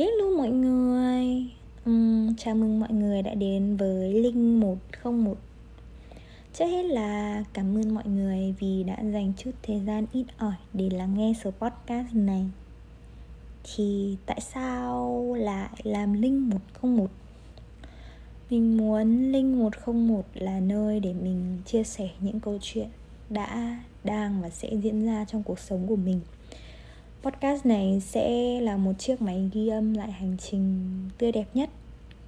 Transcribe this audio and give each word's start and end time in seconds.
Hello 0.00 0.30
mọi 0.36 0.50
người. 0.50 1.46
Uhm, 1.90 2.34
Chào 2.36 2.54
mừng 2.54 2.80
mọi 2.80 2.92
người 2.92 3.22
đã 3.22 3.34
đến 3.34 3.76
với 3.76 4.14
Linh 4.14 4.60
101 4.60 5.36
Trước 6.52 6.64
hết 6.64 6.82
là 6.82 7.44
cảm 7.52 7.76
ơn 7.76 7.94
mọi 7.94 8.04
người 8.06 8.54
vì 8.60 8.82
đã 8.82 8.96
dành 9.12 9.32
chút 9.36 9.50
thời 9.62 9.80
gian 9.80 10.06
ít 10.12 10.24
ỏi 10.38 10.54
để 10.72 10.90
lắng 10.90 11.14
nghe 11.16 11.32
số 11.44 11.50
podcast 11.50 12.14
này. 12.14 12.46
Thì 13.64 14.16
tại 14.26 14.40
sao 14.40 15.34
lại 15.38 15.70
làm 15.82 16.12
Linh 16.12 16.50
101? 16.50 17.10
Mình 18.50 18.76
muốn 18.76 19.32
Linh 19.32 19.58
101 19.58 20.24
là 20.34 20.60
nơi 20.60 21.00
để 21.00 21.12
mình 21.12 21.58
chia 21.66 21.84
sẻ 21.84 22.08
những 22.20 22.40
câu 22.40 22.58
chuyện 22.62 22.88
đã, 23.30 23.78
đang 24.04 24.42
và 24.42 24.50
sẽ 24.50 24.76
diễn 24.82 25.06
ra 25.06 25.24
trong 25.24 25.42
cuộc 25.42 25.58
sống 25.58 25.86
của 25.86 25.96
mình. 25.96 26.20
Podcast 27.22 27.66
này 27.66 28.00
sẽ 28.00 28.60
là 28.60 28.76
một 28.76 28.92
chiếc 28.98 29.22
máy 29.22 29.50
ghi 29.52 29.68
âm 29.68 29.94
lại 29.94 30.12
hành 30.12 30.36
trình 30.38 30.88
tươi 31.18 31.32
đẹp 31.32 31.46
nhất, 31.54 31.70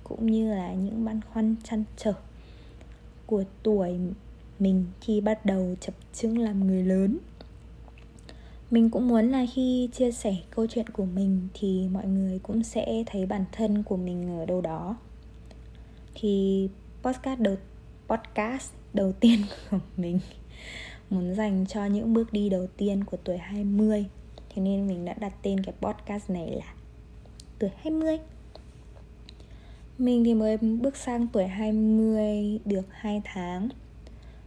cũng 0.05 0.27
như 0.27 0.55
là 0.55 0.75
những 0.75 1.05
băn 1.05 1.21
khoăn 1.33 1.57
chăn 1.65 1.84
trở 1.97 2.12
của 3.27 3.45
tuổi 3.62 3.98
mình 4.59 4.84
khi 5.01 5.20
bắt 5.20 5.47
đầu 5.47 5.75
chập 5.81 5.95
chững 6.15 6.39
làm 6.39 6.67
người 6.67 6.83
lớn. 6.83 7.19
Mình 8.70 8.91
cũng 8.91 9.09
muốn 9.09 9.31
là 9.31 9.47
khi 9.55 9.89
chia 9.93 10.12
sẻ 10.12 10.37
câu 10.51 10.67
chuyện 10.67 10.89
của 10.89 11.05
mình 11.05 11.48
thì 11.55 11.89
mọi 11.93 12.06
người 12.06 12.39
cũng 12.39 12.62
sẽ 12.62 13.05
thấy 13.06 13.27
bản 13.27 13.45
thân 13.53 13.83
của 13.83 13.97
mình 13.97 14.39
ở 14.39 14.47
đâu 14.47 14.61
đó. 14.61 14.97
Thì 16.15 16.69
podcast 17.03 17.41
đầu 17.41 17.56
podcast 18.09 18.73
đầu 18.95 19.12
tiên 19.12 19.39
của 19.70 19.79
mình 19.97 20.19
muốn 21.11 21.34
dành 21.34 21.67
cho 21.69 21.87
những 21.87 22.15
bước 22.15 22.33
đi 22.33 22.48
đầu 22.48 22.67
tiên 22.77 23.05
của 23.05 23.17
tuổi 23.25 23.39
20 23.39 24.06
Thế 24.55 24.62
nên 24.62 24.87
mình 24.87 25.05
đã 25.05 25.15
đặt 25.20 25.33
tên 25.42 25.61
cái 25.65 25.74
podcast 25.80 26.30
này 26.30 26.51
là 26.51 26.74
Tuổi 27.59 27.70
20 27.77 28.19
Mình 29.98 30.25
thì 30.25 30.34
mới 30.34 30.56
bước 30.56 30.97
sang 30.97 31.28
tuổi 31.33 31.47
20 31.47 32.61
được 32.64 32.86
2 32.91 33.22
tháng. 33.25 33.69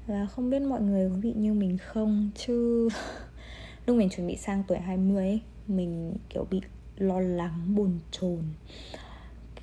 Và 0.07 0.25
không 0.25 0.49
biết 0.49 0.59
mọi 0.59 0.81
người 0.81 1.09
có 1.09 1.15
bị 1.21 1.33
như 1.33 1.53
mình 1.53 1.77
không 1.77 2.29
Chứ 2.35 2.89
lúc 3.85 3.97
mình 3.97 4.09
chuẩn 4.09 4.27
bị 4.27 4.35
sang 4.35 4.63
tuổi 4.67 4.77
20 4.77 5.17
ấy 5.17 5.41
Mình 5.67 6.13
kiểu 6.29 6.47
bị 6.49 6.61
lo 6.97 7.19
lắng, 7.19 7.75
bồn 7.75 7.99
chồn. 8.11 8.43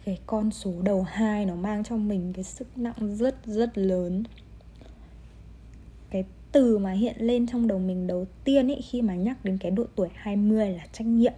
Cái 0.04 0.18
con 0.27 0.50
số 0.50 0.72
đầu 0.82 1.02
hai 1.02 1.46
nó 1.46 1.54
mang 1.54 1.84
cho 1.84 1.96
mình 1.96 2.32
cái 2.32 2.44
sức 2.44 2.78
nặng 2.78 3.16
rất 3.16 3.36
rất 3.46 3.78
lớn 3.78 4.22
từ 6.53 6.78
mà 6.78 6.91
hiện 6.91 7.17
lên 7.19 7.47
trong 7.47 7.67
đầu 7.67 7.78
mình 7.78 8.06
đầu 8.06 8.27
tiên 8.45 8.70
ấy 8.70 8.83
khi 8.91 9.03
mà 9.03 9.14
nhắc 9.14 9.45
đến 9.45 9.58
cái 9.58 9.70
độ 9.70 9.84
tuổi 9.95 10.08
20 10.14 10.70
là 10.70 10.86
trách 10.92 11.06
nhiệm. 11.06 11.33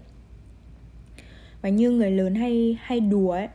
Và 1.63 1.69
như 1.69 1.91
người 1.91 2.11
lớn 2.11 2.35
hay 2.35 2.79
hay 2.81 3.01
đùa 3.01 3.31
ấy 3.31 3.49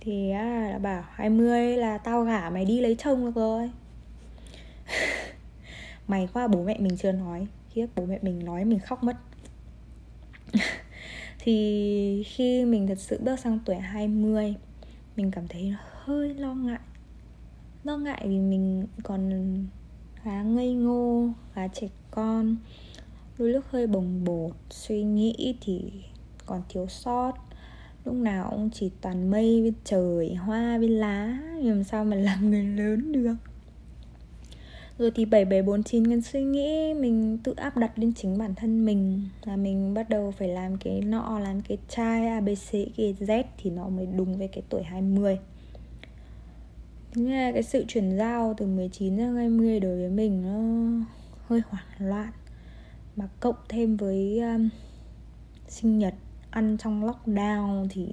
thì 0.00 0.30
à, 0.30 0.68
là 0.72 0.78
bảo 0.78 1.04
20 1.10 1.76
là 1.76 1.98
tao 1.98 2.24
gả 2.24 2.50
mày 2.50 2.64
đi 2.64 2.80
lấy 2.80 2.96
chồng 2.98 3.24
được 3.24 3.34
rồi. 3.34 3.70
Mày 6.08 6.28
qua 6.32 6.48
bố 6.48 6.64
mẹ 6.64 6.76
mình 6.78 6.96
chưa 6.96 7.12
nói 7.12 7.46
khiếp 7.70 7.86
bố 7.96 8.06
mẹ 8.06 8.18
mình 8.22 8.44
nói 8.44 8.64
mình 8.64 8.78
khóc 8.78 9.04
mất. 9.04 9.16
Thì 11.38 12.22
khi 12.26 12.64
mình 12.64 12.86
thật 12.86 12.98
sự 12.98 13.18
bước 13.20 13.38
sang 13.38 13.58
tuổi 13.64 13.76
20 13.76 14.54
mình 15.16 15.30
cảm 15.30 15.48
thấy 15.48 15.74
hơi 15.80 16.34
lo 16.34 16.54
ngại. 16.54 16.78
Lo 17.84 17.96
ngại 17.96 18.20
vì 18.24 18.38
mình 18.38 18.86
còn 19.02 19.30
khá 20.22 20.42
ngây 20.42 20.74
ngô, 20.74 21.28
khá 21.54 21.68
trẻ 21.68 21.88
con. 22.10 22.56
Đôi 23.38 23.50
lúc 23.50 23.64
hơi 23.70 23.86
bồng 23.86 24.24
bột, 24.24 24.52
suy 24.70 25.02
nghĩ 25.02 25.54
thì 25.60 25.92
còn 26.46 26.62
thiếu 26.68 26.86
sót. 26.88 27.32
Lúc 28.04 28.14
nào 28.14 28.48
cũng 28.50 28.70
chỉ 28.70 28.90
toàn 29.00 29.30
mây 29.30 29.62
với 29.62 29.72
trời, 29.84 30.34
hoa 30.34 30.78
với 30.78 30.88
lá 30.88 31.38
làm 31.56 31.84
sao 31.84 32.04
mà 32.04 32.16
làm 32.16 32.50
người 32.50 32.64
lớn 32.64 33.12
được? 33.12 33.34
Rồi 34.98 35.10
thì 35.14 35.24
7749 35.24 36.06
cái 36.06 36.20
suy 36.20 36.42
nghĩ, 36.42 36.94
mình 36.94 37.38
tự 37.44 37.54
áp 37.56 37.76
đặt 37.76 37.98
lên 37.98 38.12
chính 38.12 38.38
bản 38.38 38.54
thân 38.54 38.84
mình 38.84 39.22
là 39.44 39.56
mình 39.56 39.94
bắt 39.94 40.08
đầu 40.08 40.30
phải 40.38 40.48
làm 40.48 40.76
cái 40.76 41.00
nọ, 41.00 41.38
làm 41.38 41.60
cái 41.60 41.78
chai 41.88 42.26
ABC 42.26 42.72
cái 42.72 43.14
Z 43.20 43.44
thì 43.58 43.70
nó 43.70 43.88
mới 43.88 44.06
đúng 44.06 44.38
với 44.38 44.48
cái 44.48 44.62
tuổi 44.68 44.82
20 44.82 45.38
Thế 47.12 47.50
cái 47.54 47.62
sự 47.62 47.84
chuyển 47.88 48.16
giao 48.16 48.54
từ 48.56 48.66
19 48.66 49.16
sang 49.16 49.34
20 49.34 49.80
đối 49.80 49.96
với 49.96 50.10
mình 50.10 50.42
nó 50.42 51.06
hơi 51.46 51.62
hoảng 51.68 51.86
loạn. 51.98 52.32
Mà 53.16 53.28
cộng 53.40 53.56
thêm 53.68 53.96
với 53.96 54.40
um, 54.40 54.68
sinh 55.68 55.98
nhật 55.98 56.14
ăn 56.50 56.76
trong 56.78 57.04
lockdown 57.04 57.86
thì 57.90 58.06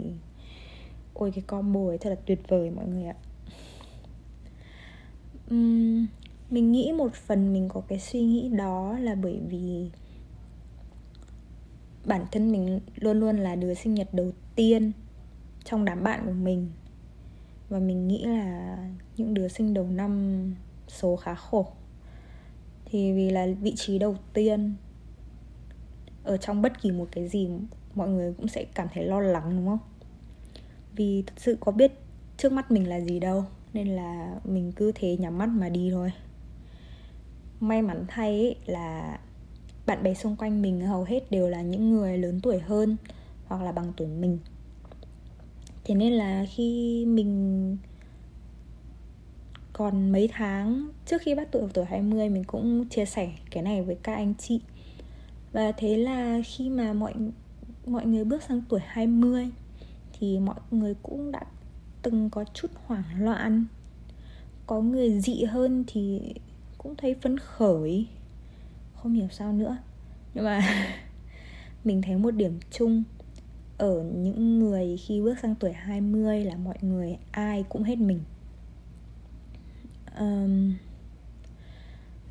Ôi 1.13 1.31
cái 1.36 1.44
combo 1.47 1.88
ấy 1.88 1.97
thật 1.97 2.09
là 2.09 2.16
tuyệt 2.25 2.40
vời 2.47 2.72
mọi 2.72 2.88
người 2.88 3.06
ạ. 3.06 3.16
Uhm, 5.53 6.06
Mình 6.50 6.72
nghĩ 6.72 6.91
một 6.97 7.13
phần 7.13 7.53
mình 7.53 7.69
có 7.69 7.81
cái 7.88 8.00
suy 8.00 8.22
nghĩ 8.22 8.50
đó 8.50 8.97
là 9.00 9.16
bởi 9.16 9.40
vì 9.47 9.90
Bản 12.06 12.25
thân 12.31 12.52
mình 12.52 12.80
luôn 12.96 13.19
luôn 13.19 13.38
là 13.38 13.56
đứa 13.56 13.74
sinh 13.74 13.94
nhật 13.94 14.13
đầu 14.13 14.31
tiên 14.56 14.91
trong 15.63 15.86
đám 15.86 16.03
bạn 16.03 16.22
của 16.25 16.31
mình 16.31 16.72
và 17.69 17.79
mình 17.79 18.07
nghĩ 18.07 18.25
là 18.25 18.78
những 19.17 19.33
đứa 19.33 19.47
sinh 19.47 19.73
đầu 19.73 19.88
năm 19.88 20.44
số 20.88 21.16
khá 21.16 21.35
khổ. 21.35 21.67
Thì 22.85 23.13
vì 23.13 23.29
là 23.29 23.47
vị 23.61 23.73
trí 23.75 24.00
đầu 24.00 24.16
tiên 24.33 24.73
ở 26.23 26.38
trong 26.38 26.61
bất 26.61 26.81
kỳ 26.81 26.91
một 26.91 27.07
cái 27.11 27.27
gì, 27.27 27.50
mọi 27.95 28.09
người 28.09 28.33
cũng 28.33 28.47
sẽ 28.47 28.66
cảm 28.75 28.88
thấy 28.94 29.03
lo 29.06 29.19
lắng, 29.19 29.57
đúng 29.57 29.67
không? 29.67 29.79
Vì 30.95 31.23
thật 31.27 31.33
sự 31.38 31.57
có 31.59 31.72
biết 31.72 31.91
trước 32.38 32.51
mắt 32.51 32.72
mình 32.72 32.89
là 32.89 33.00
gì 33.00 33.19
đâu, 33.19 33.44
nên 33.73 33.88
là 33.88 34.39
mình 34.44 34.72
cứ 34.72 34.91
thế 34.95 35.17
nhắm 35.17 35.38
mắt 35.38 35.50
mà 35.50 35.69
đi 35.69 35.89
thôi. 35.91 36.11
May 37.59 37.81
mắn 37.81 38.06
thay 38.07 38.29
ấy 38.29 38.56
là 38.66 39.19
bạn 39.85 40.03
bè 40.03 40.13
xung 40.13 40.35
quanh 40.35 40.61
mình 40.61 40.81
hầu 40.81 41.03
hết 41.03 41.31
đều 41.31 41.50
là 41.50 41.61
những 41.61 41.91
người 41.91 42.17
lớn 42.17 42.39
tuổi 42.44 42.59
hơn 42.59 42.97
hoặc 43.45 43.61
là 43.61 43.72
bằng 43.72 43.94
tuổi 43.97 44.07
mình 44.07 44.39
thế 45.88 45.96
nên 45.96 46.14
là 46.14 46.46
khi 46.50 47.06
mình 47.08 47.78
còn 49.74 50.12
mấy 50.12 50.30
tháng, 50.34 50.90
trước 51.06 51.22
khi 51.22 51.36
bắt 51.36 51.48
tuổi 51.52 51.70
tuổi 51.74 51.86
20 51.86 52.30
mình 52.30 52.44
cũng 52.44 52.90
chia 52.90 53.06
sẻ 53.06 53.31
cái 53.52 53.64
này 53.64 53.81
với 53.81 53.98
các 54.03 54.14
anh 54.14 54.34
chị. 54.36 54.62
Và 55.52 55.72
thế 55.72 55.98
là 55.98 56.40
khi 56.46 56.70
mà 56.70 56.94
mọi 56.94 57.14
mọi 57.86 58.06
người 58.06 58.24
bước 58.24 58.44
sang 58.44 58.62
tuổi 58.70 58.80
20 58.86 59.50
thì 60.14 60.40
mọi 60.40 60.59
người 60.72 60.96
cũng 61.03 61.31
đã 61.31 61.42
từng 62.02 62.30
có 62.30 62.46
chút 62.54 62.72
hoảng 62.86 63.04
loạn. 63.19 63.66
Có 64.66 64.81
người 64.81 65.19
dị 65.19 65.44
hơn 65.44 65.84
thì 65.88 66.34
cũng 66.78 66.96
thấy 66.96 67.16
phấn 67.22 67.38
khởi. 67.38 68.08
Không 68.96 69.14
hiểu 69.14 69.28
sao 69.31 69.54
nữa. 69.54 69.78
Nhưng 70.34 70.46
mà 70.46 70.62
mình 71.84 72.02
thấy 72.02 72.18
một 72.18 72.31
điểm 72.31 72.59
chung 72.72 73.04
ở 73.77 74.03
những 74.03 74.59
người 74.59 74.97
khi 74.97 75.21
bước 75.21 75.35
sang 75.41 75.55
tuổi 75.55 75.73
20 75.73 76.45
là 76.45 76.55
mọi 76.55 76.77
người 76.81 77.17
ai 77.31 77.63
cũng 77.69 77.83
hết 77.83 77.97
mình. 77.97 78.19
Um, 80.19 80.73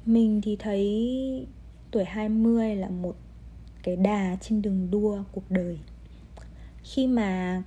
mình 0.07 0.41
thì 0.41 0.57
thấy 0.57 1.47
tuổi 1.91 2.05
20 2.05 2.77
là 2.77 2.89
một 2.89 3.17
cái 3.83 3.97
đà 3.97 4.37
trên 4.41 4.63
đường 4.63 4.91
đua 4.91 5.23
cuộc 5.33 5.51
đời. 5.51 5.79
Khi 6.83 7.07
mà 7.07 7.63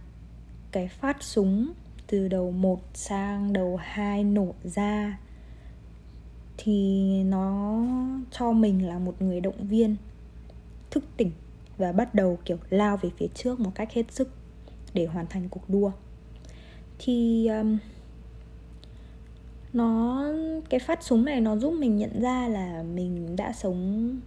cái 0.71 0.87
phát 0.87 1.23
súng 1.23 1.73
từ 2.07 2.27
đầu 2.27 2.51
1 2.51 2.81
sang 2.93 3.53
đầu 3.53 3.77
2 3.81 4.23
nổ 4.23 4.53
ra 4.63 5.19
thì 6.57 7.23
nó 7.23 7.83
cho 8.31 8.51
mình 8.51 8.87
là 8.87 8.99
một 8.99 9.21
người 9.21 9.41
động 9.41 9.67
viên 9.67 9.95
thức 10.91 11.03
tỉnh 11.17 11.31
và 11.79 11.91
bắt 11.91 12.15
đầu 12.15 12.39
kiểu 12.45 12.57
lao 12.69 12.97
về 12.97 13.09
phía 13.17 13.27
trước 13.33 13.59
một 13.59 13.71
cách 13.75 13.93
hết 13.93 14.11
sức 14.11 14.29
để 14.93 15.05
hoàn 15.05 15.27
thành 15.27 15.49
cuộc 15.49 15.69
đua. 15.69 15.91
Thì 16.99 17.47
um, 17.47 17.77
nó 19.73 20.23
cái 20.69 20.79
phát 20.79 21.03
súng 21.03 21.25
này 21.25 21.41
nó 21.41 21.57
giúp 21.57 21.71
mình 21.71 21.97
nhận 21.97 22.21
ra 22.21 22.47
là 22.47 22.83
mình 22.83 23.35
đã 23.35 23.53
sống 23.53 24.19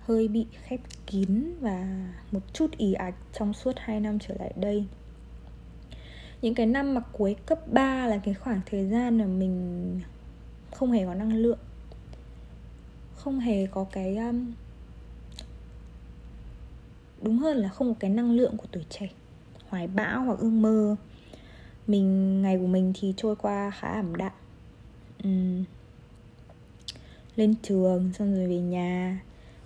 hơi 0.00 0.28
bị 0.28 0.46
khép 0.62 0.80
kín 1.06 1.54
và 1.60 2.06
một 2.32 2.40
chút 2.52 2.70
ì 2.76 2.92
ạch 2.92 3.14
trong 3.32 3.52
suốt 3.52 3.72
2 3.78 4.00
năm 4.00 4.18
trở 4.18 4.34
lại 4.38 4.52
đây. 4.56 4.84
Những 6.42 6.54
cái 6.54 6.66
năm 6.66 6.94
mà 6.94 7.00
cuối 7.12 7.36
cấp 7.46 7.72
3 7.72 8.06
là 8.06 8.18
cái 8.18 8.34
khoảng 8.34 8.60
thời 8.66 8.86
gian 8.88 9.18
mà 9.18 9.24
mình 9.26 10.00
không 10.70 10.92
hề 10.92 11.06
có 11.06 11.14
năng 11.14 11.36
lượng 11.36 11.58
không 13.24 13.40
hề 13.40 13.66
có 13.66 13.86
cái 13.92 14.16
um, 14.16 14.52
đúng 17.24 17.38
hơn 17.38 17.56
là 17.56 17.68
không 17.68 17.94
có 17.94 18.00
cái 18.00 18.10
năng 18.10 18.32
lượng 18.32 18.56
của 18.56 18.66
tuổi 18.72 18.84
trẻ 18.90 19.08
hoài 19.68 19.86
bão 19.86 20.24
hoặc 20.24 20.38
ước 20.38 20.50
mơ. 20.50 20.96
Mình 21.86 22.42
ngày 22.42 22.58
của 22.58 22.66
mình 22.66 22.92
thì 23.00 23.14
trôi 23.16 23.36
qua 23.36 23.70
khá 23.70 23.88
ảm 23.88 24.16
đạm. 24.16 24.32
Uhm, 25.28 25.64
lên 27.36 27.54
trường 27.62 28.12
xong 28.12 28.34
rồi 28.34 28.46
về 28.46 28.60
nhà. 28.60 29.20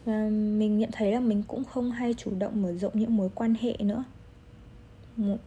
Và 0.04 0.28
mình 0.30 0.78
nhận 0.78 0.90
thấy 0.92 1.12
là 1.12 1.20
mình 1.20 1.42
cũng 1.48 1.64
không 1.64 1.90
hay 1.90 2.14
chủ 2.14 2.30
động 2.38 2.62
mở 2.62 2.72
rộng 2.72 2.92
những 2.94 3.16
mối 3.16 3.30
quan 3.34 3.54
hệ 3.60 3.76
nữa. 3.78 4.04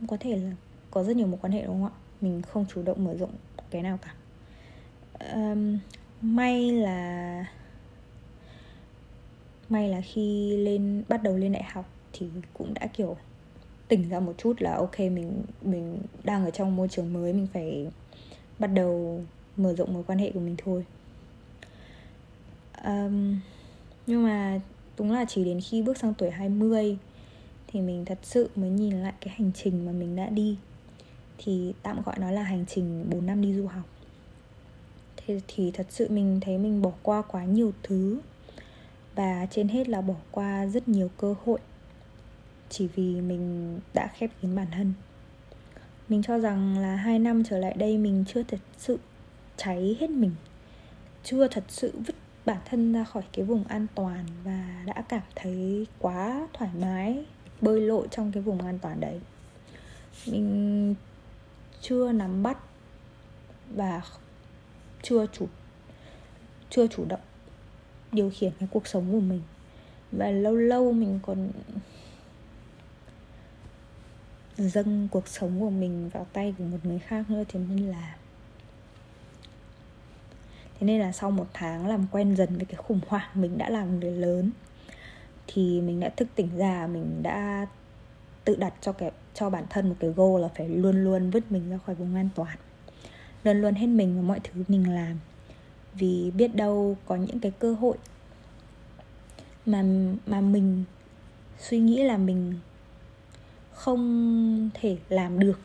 Có 0.07 0.17
thể 0.19 0.37
là 0.37 0.51
có 0.91 1.03
rất 1.03 1.15
nhiều 1.15 1.27
mối 1.27 1.39
quan 1.41 1.53
hệ 1.53 1.65
đúng 1.65 1.81
không 1.81 1.91
ạ? 1.91 1.97
Mình 2.21 2.41
không 2.41 2.65
chủ 2.73 2.83
động 2.83 3.03
mở 3.03 3.15
rộng 3.15 3.31
cái 3.69 3.81
nào 3.81 3.99
cả. 4.01 4.13
Um, 5.33 5.77
may 6.21 6.71
là 6.71 7.45
may 9.69 9.89
là 9.89 10.01
khi 10.01 10.57
lên 10.57 11.03
bắt 11.07 11.23
đầu 11.23 11.37
lên 11.37 11.51
đại 11.51 11.63
học 11.63 11.89
thì 12.13 12.27
cũng 12.53 12.73
đã 12.73 12.87
kiểu 12.87 13.17
tỉnh 13.87 14.09
ra 14.09 14.19
một 14.19 14.33
chút 14.37 14.61
là 14.61 14.75
ok 14.75 14.99
mình 14.99 15.43
mình 15.61 15.97
đang 16.23 16.45
ở 16.45 16.51
trong 16.51 16.75
môi 16.75 16.87
trường 16.87 17.13
mới 17.13 17.33
mình 17.33 17.47
phải 17.53 17.87
bắt 18.59 18.67
đầu 18.67 19.21
mở 19.57 19.73
rộng 19.73 19.93
mối 19.93 20.03
quan 20.07 20.19
hệ 20.19 20.31
của 20.31 20.39
mình 20.39 20.55
thôi. 20.57 20.85
Um, 22.85 23.39
nhưng 24.07 24.23
mà 24.23 24.59
đúng 24.97 25.11
là 25.11 25.25
chỉ 25.25 25.45
đến 25.45 25.61
khi 25.61 25.81
bước 25.81 25.97
sang 25.97 26.13
tuổi 26.13 26.29
20 26.29 26.97
thì 27.67 27.81
mình 27.81 28.05
thật 28.05 28.19
sự 28.23 28.49
mới 28.55 28.69
nhìn 28.69 28.93
lại 28.93 29.13
cái 29.21 29.33
hành 29.37 29.51
trình 29.55 29.85
mà 29.85 29.91
mình 29.91 30.15
đã 30.15 30.29
đi. 30.29 30.57
Thì 31.37 31.73
tạm 31.83 32.01
gọi 32.01 32.15
nó 32.19 32.31
là 32.31 32.43
hành 32.43 32.65
trình 32.67 33.09
4 33.09 33.25
năm 33.25 33.41
đi 33.41 33.53
du 33.53 33.67
học. 33.67 33.85
Thế 35.17 35.41
thì 35.47 35.71
thật 35.71 35.87
sự 35.89 36.07
mình 36.09 36.39
thấy 36.41 36.57
mình 36.57 36.81
bỏ 36.81 36.91
qua 37.03 37.21
quá 37.21 37.45
nhiều 37.45 37.73
thứ 37.83 38.19
và 39.15 39.47
trên 39.51 39.67
hết 39.67 39.89
là 39.89 40.01
bỏ 40.01 40.15
qua 40.31 40.65
rất 40.65 40.87
nhiều 40.87 41.09
cơ 41.17 41.35
hội 41.45 41.59
chỉ 42.71 42.87
vì 42.95 43.21
mình 43.21 43.79
đã 43.93 44.07
khép 44.07 44.31
kín 44.41 44.55
bản 44.55 44.67
thân. 44.71 44.93
Mình 46.09 46.23
cho 46.23 46.37
rằng 46.37 46.77
là 46.77 46.95
hai 46.95 47.19
năm 47.19 47.43
trở 47.43 47.57
lại 47.57 47.73
đây 47.77 47.97
mình 47.97 48.25
chưa 48.27 48.43
thật 48.43 48.59
sự 48.77 48.99
cháy 49.57 49.97
hết 49.99 50.09
mình, 50.09 50.31
chưa 51.23 51.47
thật 51.47 51.63
sự 51.67 51.93
vứt 52.07 52.15
bản 52.45 52.57
thân 52.65 52.93
ra 52.93 53.03
khỏi 53.03 53.23
cái 53.33 53.45
vùng 53.45 53.63
an 53.63 53.87
toàn 53.95 54.25
và 54.43 54.83
đã 54.85 55.03
cảm 55.09 55.21
thấy 55.35 55.87
quá 55.99 56.47
thoải 56.53 56.71
mái, 56.79 57.25
bơi 57.61 57.81
lội 57.81 58.07
trong 58.11 58.31
cái 58.31 58.43
vùng 58.43 58.61
an 58.61 58.79
toàn 58.79 58.99
đấy. 58.99 59.19
Mình 60.27 60.95
chưa 61.81 62.11
nắm 62.11 62.43
bắt 62.43 62.57
và 63.75 64.01
chưa 65.01 65.25
chủ 65.25 65.47
chưa 66.69 66.87
chủ 66.87 67.05
động 67.05 67.19
điều 68.11 68.31
khiển 68.33 68.51
cái 68.59 68.69
cuộc 68.71 68.87
sống 68.87 69.11
của 69.11 69.19
mình. 69.19 69.41
Và 70.11 70.31
lâu 70.31 70.55
lâu 70.55 70.91
mình 70.91 71.19
còn 71.23 71.51
dâng 74.69 75.07
cuộc 75.11 75.27
sống 75.27 75.59
của 75.59 75.69
mình 75.69 76.09
vào 76.09 76.27
tay 76.33 76.53
của 76.57 76.63
một 76.63 76.77
người 76.83 76.99
khác 76.99 77.29
nữa 77.29 77.43
thì 77.47 77.59
nên 77.59 77.87
là. 77.87 78.15
Thế 80.79 80.87
nên 80.87 81.01
là 81.01 81.11
sau 81.11 81.31
một 81.31 81.47
tháng 81.53 81.87
làm 81.87 82.07
quen 82.11 82.35
dần 82.35 82.55
với 82.55 82.65
cái 82.65 82.75
khủng 82.75 82.99
hoảng 83.07 83.29
mình 83.33 83.57
đã 83.57 83.69
làm 83.69 83.99
người 83.99 84.11
lớn, 84.11 84.51
thì 85.47 85.81
mình 85.81 85.99
đã 85.99 86.09
thức 86.09 86.27
tỉnh 86.35 86.57
ra, 86.57 86.87
mình 86.87 87.23
đã 87.23 87.65
tự 88.45 88.55
đặt 88.55 88.73
cho 88.81 88.91
cái, 88.91 89.11
cho 89.33 89.49
bản 89.49 89.63
thân 89.69 89.89
một 89.89 89.95
cái 89.99 90.09
goal 90.09 90.41
là 90.41 90.47
phải 90.55 90.69
luôn 90.69 91.03
luôn 91.03 91.29
vứt 91.29 91.51
mình 91.51 91.69
ra 91.69 91.77
khỏi 91.85 91.95
vùng 91.95 92.15
an 92.15 92.29
toàn, 92.35 92.57
luôn 93.43 93.61
luôn 93.61 93.73
hết 93.73 93.87
mình 93.87 94.13
vào 94.13 94.23
mọi 94.23 94.39
thứ 94.39 94.63
mình 94.67 94.95
làm. 94.95 95.19
Vì 95.93 96.31
biết 96.31 96.55
đâu 96.55 96.97
có 97.05 97.15
những 97.15 97.39
cái 97.39 97.51
cơ 97.59 97.73
hội 97.73 97.97
mà 99.65 99.83
mà 100.25 100.41
mình 100.41 100.83
suy 101.59 101.79
nghĩ 101.79 102.03
là 102.03 102.17
mình 102.17 102.53
không 103.73 104.69
thể 104.73 104.97
làm 105.09 105.39
được, 105.39 105.59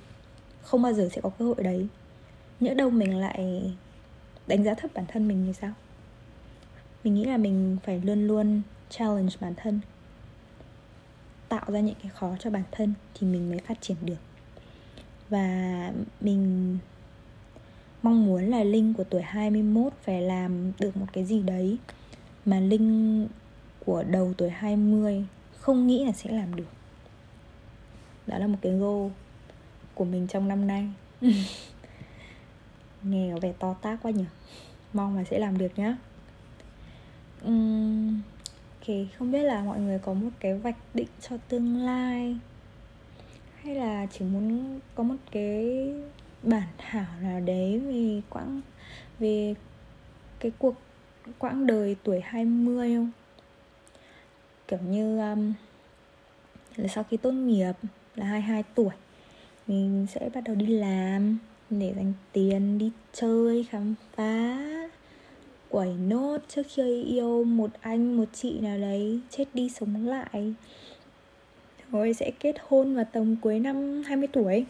không 0.62 0.82
bao 0.82 0.92
giờ 0.92 1.08
sẽ 1.12 1.20
có 1.20 1.30
cơ 1.38 1.44
hội 1.44 1.62
đấy. 1.62 1.86
Nhỡ 2.60 2.74
đâu 2.74 2.90
mình 2.90 3.16
lại 3.16 3.72
đánh 4.46 4.64
giá 4.64 4.74
thấp 4.74 4.90
bản 4.94 5.04
thân 5.08 5.28
mình 5.28 5.44
thì 5.46 5.52
sao? 5.52 5.72
Mình 7.04 7.14
nghĩ 7.14 7.24
là 7.24 7.36
mình 7.36 7.76
phải 7.84 8.00
luôn 8.04 8.26
luôn 8.26 8.62
challenge 8.90 9.34
bản 9.40 9.54
thân, 9.56 9.80
tạo 11.48 11.64
ra 11.68 11.80
những 11.80 11.94
cái 12.02 12.10
khó 12.14 12.36
cho 12.38 12.50
bản 12.50 12.62
thân 12.72 12.94
thì 13.14 13.26
mình 13.26 13.50
mới 13.50 13.58
phát 13.58 13.78
triển 13.80 13.96
được. 14.02 14.20
Và 15.28 15.92
mình 16.20 16.78
mong 18.02 18.26
muốn 18.26 18.44
là 18.44 18.64
Linh 18.64 18.94
của 18.94 19.04
tuổi 19.04 19.22
21 19.22 19.92
phải 20.02 20.22
làm 20.22 20.72
được 20.78 20.96
một 20.96 21.06
cái 21.12 21.24
gì 21.24 21.42
đấy 21.42 21.78
mà 22.44 22.60
Linh 22.60 23.28
của 23.84 24.02
đầu 24.02 24.32
tuổi 24.36 24.50
20 24.50 25.24
không 25.58 25.86
nghĩ 25.86 26.04
là 26.04 26.12
sẽ 26.12 26.30
làm 26.30 26.56
được 26.56 26.75
đó 28.26 28.38
là 28.38 28.46
một 28.46 28.58
cái 28.62 28.72
goal 28.72 29.10
của 29.94 30.04
mình 30.04 30.26
trong 30.26 30.48
năm 30.48 30.66
nay. 30.66 30.88
Nghe 33.02 33.30
có 33.34 33.40
vẻ 33.40 33.52
to 33.58 33.74
tác 33.82 33.98
quá 34.02 34.10
nhỉ? 34.10 34.24
Mong 34.92 35.16
là 35.16 35.24
sẽ 35.24 35.38
làm 35.38 35.58
được 35.58 35.78
nhá. 35.78 35.96
Uhm, 37.48 38.20
ok 38.80 38.96
không 39.18 39.32
biết 39.32 39.42
là 39.42 39.62
mọi 39.62 39.80
người 39.80 39.98
có 39.98 40.12
một 40.12 40.30
cái 40.40 40.54
vạch 40.54 40.76
định 40.94 41.08
cho 41.20 41.36
tương 41.48 41.76
lai 41.76 42.36
hay 43.62 43.74
là 43.74 44.06
chỉ 44.06 44.24
muốn 44.24 44.80
có 44.94 45.02
một 45.02 45.16
cái 45.30 45.92
bản 46.42 46.68
thảo 46.78 47.06
nào 47.22 47.40
đấy 47.40 47.78
về 47.78 48.22
quãng 48.30 48.60
về 49.18 49.54
cái 50.40 50.52
cuộc 50.58 50.74
quãng 51.38 51.66
đời 51.66 51.96
tuổi 52.02 52.20
20 52.20 52.94
không? 52.96 53.10
Kiểu 54.68 54.78
như 54.78 55.18
um, 55.18 55.52
là 56.76 56.88
sau 56.88 57.04
khi 57.04 57.16
tốt 57.16 57.30
nghiệp 57.30 57.72
là 58.16 58.26
22 58.26 58.62
tuổi. 58.74 58.94
Mình 59.66 60.06
sẽ 60.14 60.28
bắt 60.34 60.40
đầu 60.44 60.54
đi 60.54 60.66
làm, 60.66 61.38
để 61.70 61.92
dành 61.96 62.12
tiền 62.32 62.78
đi 62.78 62.90
chơi, 63.12 63.66
khám 63.70 63.94
phá, 64.14 64.58
quẩy 65.68 65.94
nốt 65.94 66.38
trước 66.48 66.66
khi 66.68 67.02
yêu 67.02 67.44
một 67.44 67.70
anh, 67.80 68.16
một 68.16 68.24
chị 68.32 68.60
nào 68.60 68.78
đấy, 68.78 69.20
chết 69.30 69.44
đi 69.54 69.68
sống 69.68 70.06
lại. 70.06 70.54
Rồi 71.92 72.14
sẽ 72.14 72.30
kết 72.40 72.56
hôn 72.68 72.94
vào 72.94 73.04
tầm 73.12 73.36
cuối 73.36 73.60
năm 73.60 74.02
20 74.02 74.28
tuổi. 74.32 74.64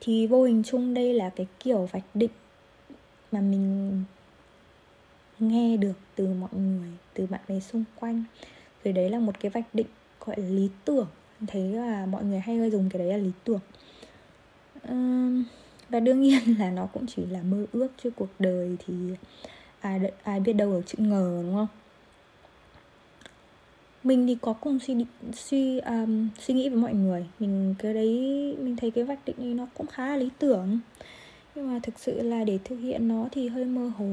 Thì 0.00 0.26
vô 0.26 0.44
hình 0.44 0.62
chung 0.66 0.94
đây 0.94 1.14
là 1.14 1.30
cái 1.30 1.46
kiểu 1.60 1.88
vạch 1.92 2.04
định 2.14 2.30
mà 3.32 3.40
mình 3.40 4.04
nghe 5.38 5.76
được 5.76 5.98
từ 6.14 6.26
mọi 6.26 6.50
người, 6.52 6.90
từ 7.14 7.26
bạn 7.26 7.40
bè 7.48 7.60
xung 7.60 7.84
quanh. 8.00 8.24
Rồi 8.84 8.92
đấy 8.92 9.10
là 9.10 9.18
một 9.18 9.40
cái 9.40 9.50
vạch 9.50 9.74
định, 9.74 9.86
gọi 10.20 10.40
là 10.40 10.48
lý 10.48 10.68
tưởng 10.84 11.06
thấy 11.46 11.62
là 11.62 12.06
mọi 12.06 12.24
người 12.24 12.38
hay 12.38 12.70
dùng 12.70 12.90
cái 12.90 12.98
đấy 12.98 13.08
là 13.08 13.16
lý 13.16 13.30
tưởng. 13.44 13.60
Và 15.94 16.00
đương 16.00 16.20
nhiên 16.20 16.40
là 16.58 16.70
nó 16.70 16.86
cũng 16.86 17.06
chỉ 17.06 17.26
là 17.26 17.42
mơ 17.42 17.66
ước 17.72 17.88
chứ 18.02 18.10
cuộc 18.16 18.28
đời 18.38 18.76
thì 18.86 18.94
ai 19.80 20.00
ai 20.22 20.40
biết 20.40 20.52
đâu 20.52 20.72
được 20.72 20.82
chữ 20.86 20.98
ngờ 20.98 21.40
đúng 21.42 21.54
không? 21.54 21.66
Mình 24.04 24.26
thì 24.26 24.36
có 24.40 24.52
cùng 24.52 24.78
suy 24.78 24.94
định, 24.94 25.06
suy 25.32 25.78
um, 25.78 26.28
suy 26.38 26.54
nghĩ 26.54 26.68
với 26.68 26.78
mọi 26.78 26.94
người. 26.94 27.26
Mình 27.38 27.74
cái 27.78 27.94
đấy 27.94 28.08
mình 28.60 28.76
thấy 28.76 28.90
cái 28.90 29.04
vạch 29.04 29.24
định 29.26 29.36
ấy 29.38 29.54
nó 29.54 29.66
cũng 29.74 29.86
khá 29.86 30.06
là 30.06 30.16
lý 30.16 30.28
tưởng. 30.38 30.78
Nhưng 31.54 31.72
mà 31.72 31.80
thực 31.82 31.98
sự 31.98 32.22
là 32.22 32.44
để 32.44 32.58
thực 32.64 32.76
hiện 32.76 33.08
nó 33.08 33.28
thì 33.32 33.48
hơi 33.48 33.64
mơ 33.64 33.90
hồ. 33.98 34.10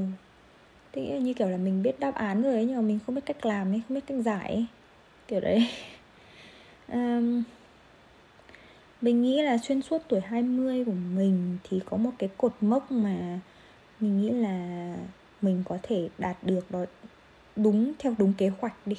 Thì 0.94 1.20
như 1.20 1.34
kiểu 1.34 1.50
là 1.50 1.58
mình 1.58 1.84
biết 1.84 2.00
đáp 2.00 2.16
án 2.16 2.42
rồi 2.42 2.54
ấy 2.54 2.66
nhưng 2.66 2.76
mà 2.76 2.82
mình 2.82 3.00
không 3.06 3.16
biết 3.16 3.22
cách 3.26 3.46
làm 3.46 3.72
ấy 3.74 3.82
không 3.88 3.96
biết 3.96 4.02
cách 4.08 4.18
giải 4.26 4.54
ấy. 4.54 4.66
kiểu 5.28 5.40
đấy. 5.40 5.68
um, 6.92 7.44
mình 9.02 9.22
nghĩ 9.22 9.42
là 9.42 9.58
xuyên 9.58 9.82
suốt 9.82 10.02
tuổi 10.08 10.22
20 10.22 10.86
của 10.86 10.92
mình 10.92 11.58
thì 11.64 11.82
có 11.86 11.98
một 11.98 12.12
cái 12.20 12.30
cột 12.38 12.54
mốc 12.62 12.92
mà 12.92 13.40
mình 14.00 14.22
nghĩ 14.22 14.30
là 14.30 14.96
mình 15.42 15.64
có 15.66 15.78
thể 15.84 16.10
đạt 16.18 16.38
được 16.44 16.72
đó 16.72 16.86
đúng 17.56 17.94
theo 18.00 18.16
đúng 18.18 18.34
kế 18.34 18.52
hoạch 18.60 18.88
đi. 18.88 18.96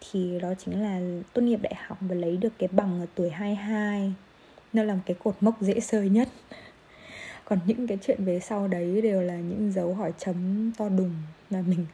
Thì 0.00 0.38
đó 0.40 0.54
chính 0.58 0.82
là 0.82 1.00
tốt 1.32 1.42
nghiệp 1.42 1.60
đại 1.62 1.74
học 1.86 1.98
và 2.00 2.14
lấy 2.14 2.36
được 2.36 2.52
cái 2.58 2.68
bằng 2.72 3.00
ở 3.00 3.06
tuổi 3.14 3.30
22 3.30 4.12
nó 4.72 4.82
là 4.82 4.94
một 4.94 5.00
cái 5.06 5.16
cột 5.24 5.36
mốc 5.40 5.60
dễ 5.60 5.80
sơi 5.80 6.08
nhất. 6.08 6.28
Còn 7.44 7.58
những 7.66 7.86
cái 7.86 7.98
chuyện 8.02 8.24
về 8.24 8.40
sau 8.40 8.68
đấy 8.68 9.00
đều 9.02 9.20
là 9.20 9.36
những 9.36 9.72
dấu 9.72 9.94
hỏi 9.94 10.12
chấm 10.18 10.72
to 10.78 10.88
đùng 10.88 11.14
mà 11.50 11.62
mình 11.66 11.86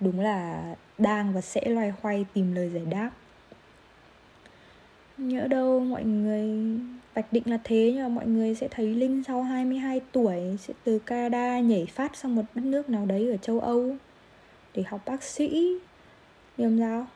đúng 0.00 0.20
là 0.20 0.64
đang 0.98 1.32
và 1.32 1.40
sẽ 1.40 1.68
loay 1.68 1.92
hoay 2.02 2.26
tìm 2.34 2.54
lời 2.54 2.70
giải 2.74 2.84
đáp 2.90 3.10
nhỡ 5.18 5.48
đâu 5.48 5.80
mọi 5.80 6.04
người 6.04 6.48
vạch 7.14 7.32
định 7.32 7.42
là 7.46 7.58
thế 7.64 7.92
nhưng 7.94 8.02
mà 8.02 8.08
mọi 8.08 8.26
người 8.26 8.54
sẽ 8.54 8.68
thấy 8.70 8.86
Linh 8.86 9.22
sau 9.26 9.42
22 9.42 10.00
tuổi 10.12 10.40
sẽ 10.58 10.74
từ 10.84 10.98
Canada 10.98 11.60
nhảy 11.60 11.86
phát 11.86 12.16
sang 12.16 12.34
một 12.34 12.42
đất 12.54 12.64
nước 12.64 12.90
nào 12.90 13.06
đấy 13.06 13.30
ở 13.30 13.36
châu 13.36 13.60
Âu 13.60 13.96
để 14.74 14.82
học 14.82 15.00
bác 15.06 15.22
sĩ. 15.22 15.78
Làm 16.56 16.78
sao 16.78 17.06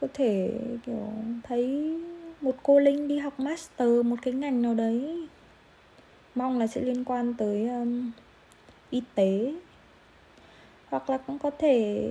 có 0.00 0.08
thể 0.14 0.52
kiểu 0.86 1.12
thấy 1.42 1.94
một 2.40 2.56
cô 2.62 2.78
Linh 2.78 3.08
đi 3.08 3.18
học 3.18 3.40
master 3.40 3.88
một 4.04 4.16
cái 4.22 4.34
ngành 4.34 4.62
nào 4.62 4.74
đấy. 4.74 5.28
Mong 6.34 6.58
là 6.58 6.66
sẽ 6.66 6.80
liên 6.80 7.04
quan 7.04 7.34
tới 7.34 7.68
um, 7.68 8.10
y 8.90 9.02
tế. 9.14 9.54
Hoặc 10.86 11.10
là 11.10 11.18
cũng 11.18 11.38
có 11.38 11.50
thể 11.50 12.08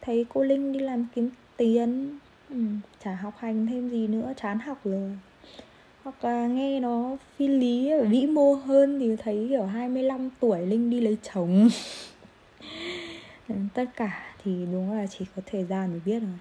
thấy 0.00 0.26
cô 0.28 0.42
Linh 0.42 0.72
đi 0.72 0.80
làm 0.80 1.06
kiếm 1.14 1.30
tiền 1.56 2.18
ừ, 2.52 2.58
chả 3.04 3.14
học 3.14 3.34
hành 3.38 3.66
thêm 3.66 3.90
gì 3.90 4.06
nữa 4.06 4.32
chán 4.36 4.58
học 4.58 4.80
rồi. 4.84 5.18
Hoặc 6.02 6.24
là 6.24 6.46
nghe 6.46 6.80
nó 6.80 7.16
phi 7.36 7.48
lý 7.48 7.92
vĩ 8.08 8.26
mô 8.26 8.54
hơn 8.54 8.98
thì 9.00 9.16
thấy 9.16 9.46
kiểu 9.48 9.64
25 9.64 10.30
tuổi 10.40 10.66
Linh 10.66 10.90
đi 10.90 11.00
lấy 11.00 11.16
chồng. 11.32 11.68
Tất 13.74 13.84
cả 13.96 14.34
thì 14.44 14.66
đúng 14.72 14.92
là 14.92 15.06
chỉ 15.06 15.24
có 15.36 15.42
thời 15.46 15.64
gian 15.64 15.90
mới 15.90 16.00
biết 16.04 16.20
rồi 16.20 16.38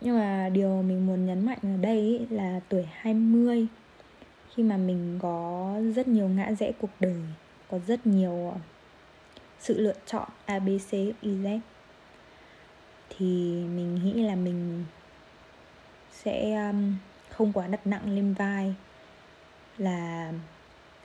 nhưng 0.00 0.18
mà 0.18 0.48
điều 0.48 0.82
mình 0.82 1.06
muốn 1.06 1.26
nhấn 1.26 1.46
mạnh 1.46 1.58
ở 1.62 1.76
đây 1.80 1.98
ý 1.98 2.26
là 2.30 2.60
tuổi 2.68 2.86
20 2.92 3.66
khi 4.54 4.62
mà 4.62 4.76
mình 4.76 5.18
có 5.22 5.74
rất 5.96 6.08
nhiều 6.08 6.28
ngã 6.28 6.52
rẽ 6.52 6.72
cuộc 6.80 6.90
đời 7.00 7.22
có 7.70 7.78
rất 7.86 8.06
nhiều 8.06 8.52
sự 9.58 9.80
lựa 9.80 9.94
chọn 10.06 10.28
abc 10.46 10.92
z 11.22 11.58
thì 13.10 13.26
mình 13.74 14.00
nghĩ 14.04 14.22
là 14.22 14.34
mình 14.34 14.84
sẽ 16.12 16.66
um, 16.68 16.94
không 17.30 17.52
quá 17.52 17.66
đặt 17.66 17.86
nặng 17.86 18.14
lên 18.14 18.34
vai 18.34 18.74
là 19.78 20.32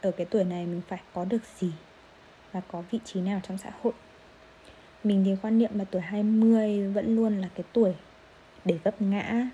ở 0.02 0.12
cái 0.12 0.26
tuổi 0.26 0.44
này 0.44 0.66
mình 0.66 0.82
phải 0.88 1.00
có 1.14 1.26
được 1.26 1.42
gì 1.58 1.72
và 2.52 2.62
có 2.68 2.84
vị 2.92 3.00
trí 3.06 3.22
nào 3.22 3.40
trong 3.44 3.58
xã 3.58 3.72
hội. 3.82 3.94
Mình 5.04 5.24
thì 5.26 5.36
quan 5.42 5.58
niệm 5.58 5.70
là 5.74 5.86
tuổi 5.92 6.02
20 6.02 6.88
vẫn 6.88 7.16
luôn 7.16 7.42
là 7.42 7.48
cái 7.56 7.64
tuổi 7.74 7.94
để 8.66 8.78
vấp 8.84 9.02
ngã. 9.02 9.48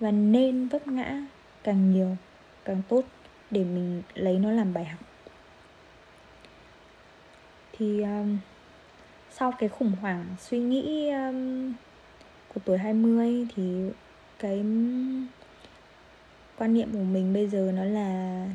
Và 0.00 0.10
nên 0.10 0.68
vấp 0.68 0.86
ngã 0.86 1.26
càng 1.62 1.92
nhiều 1.92 2.16
càng 2.64 2.82
tốt 2.88 3.04
để 3.50 3.64
mình 3.64 4.02
lấy 4.14 4.38
nó 4.38 4.50
làm 4.50 4.74
bài 4.74 4.84
học. 4.84 5.00
Thì 7.72 8.02
um, 8.02 8.38
sau 9.38 9.52
cái 9.58 9.68
khủng 9.68 9.92
hoảng 10.00 10.24
suy 10.38 10.58
nghĩ 10.58 11.10
um, 11.10 11.72
của 12.54 12.60
tuổi 12.64 12.78
20 12.78 13.46
thì 13.56 13.90
cái 14.38 14.56
quan 16.58 16.74
niệm 16.74 16.92
của 16.92 16.98
mình 16.98 17.32
bây 17.32 17.48
giờ 17.48 17.72
nó 17.74 17.84
là 17.84 18.46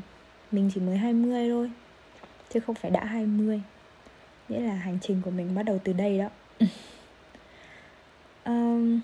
mình 0.52 0.70
chỉ 0.74 0.80
mới 0.80 0.96
20 0.96 1.48
thôi 1.50 1.70
chứ 2.50 2.60
không 2.60 2.74
phải 2.74 2.90
đã 2.90 3.04
20 3.04 3.62
nghĩa 4.48 4.60
là 4.60 4.74
hành 4.74 4.98
trình 5.02 5.22
của 5.24 5.30
mình 5.30 5.54
bắt 5.54 5.62
đầu 5.62 5.78
từ 5.84 5.92
đây 5.92 6.18
đó. 6.18 6.28
Um, 8.44 9.00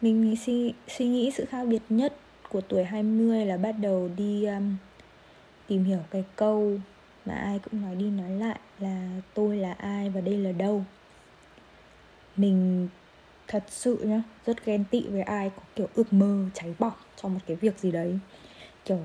mình 0.00 0.36
suy, 0.36 0.74
suy 0.88 1.08
nghĩ 1.08 1.30
sự 1.34 1.44
khác 1.44 1.64
biệt 1.64 1.82
nhất 1.88 2.16
của 2.48 2.60
tuổi 2.60 2.84
20 2.84 3.46
là 3.46 3.56
bắt 3.56 3.74
đầu 3.80 4.10
đi 4.16 4.44
um, 4.44 4.76
tìm 5.66 5.84
hiểu 5.84 5.98
cái 6.10 6.24
câu 6.36 6.78
mà 7.26 7.34
ai 7.34 7.58
cũng 7.58 7.82
nói 7.82 7.96
đi 7.96 8.10
nói 8.10 8.30
lại 8.30 8.58
là 8.78 9.08
tôi 9.34 9.56
là 9.56 9.72
ai 9.72 10.10
và 10.10 10.20
đây 10.20 10.36
là 10.36 10.52
đâu? 10.52 10.84
Mình 12.38 12.88
thật 13.48 13.64
sự 13.68 13.98
nhá 14.02 14.22
rất 14.46 14.64
ghen 14.64 14.84
tị 14.90 15.00
với 15.00 15.22
ai 15.22 15.50
có 15.56 15.62
kiểu 15.76 15.88
ước 15.94 16.12
mơ 16.12 16.44
cháy 16.54 16.74
bỏng 16.78 16.92
trong 17.22 17.34
một 17.34 17.40
cái 17.46 17.56
việc 17.56 17.78
gì 17.78 17.90
đấy. 17.90 18.18
Kiểu 18.84 18.98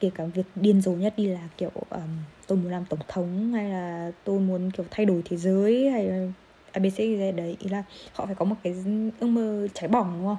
kể 0.00 0.10
cả 0.14 0.24
việc 0.24 0.46
điên 0.54 0.80
rồ 0.80 0.92
nhất 0.92 1.14
đi 1.16 1.26
là 1.26 1.48
kiểu 1.56 1.70
um, 1.90 2.00
tôi 2.46 2.58
muốn 2.58 2.72
làm 2.72 2.84
tổng 2.84 3.00
thống 3.08 3.52
hay 3.52 3.70
là 3.70 4.12
tôi 4.24 4.40
muốn 4.40 4.70
kiểu 4.70 4.86
thay 4.90 5.06
đổi 5.06 5.22
thế 5.24 5.36
giới 5.36 5.90
hay 5.90 6.04
là 6.04 6.26
abc 6.72 6.96
gì 6.96 7.32
đấy 7.36 7.56
ý 7.60 7.68
là 7.68 7.82
họ 8.12 8.26
phải 8.26 8.34
có 8.34 8.44
một 8.44 8.56
cái 8.62 8.74
ước 9.20 9.26
mơ 9.26 9.68
cháy 9.74 9.88
bỏng 9.88 10.12
đúng 10.18 10.26
không? 10.26 10.38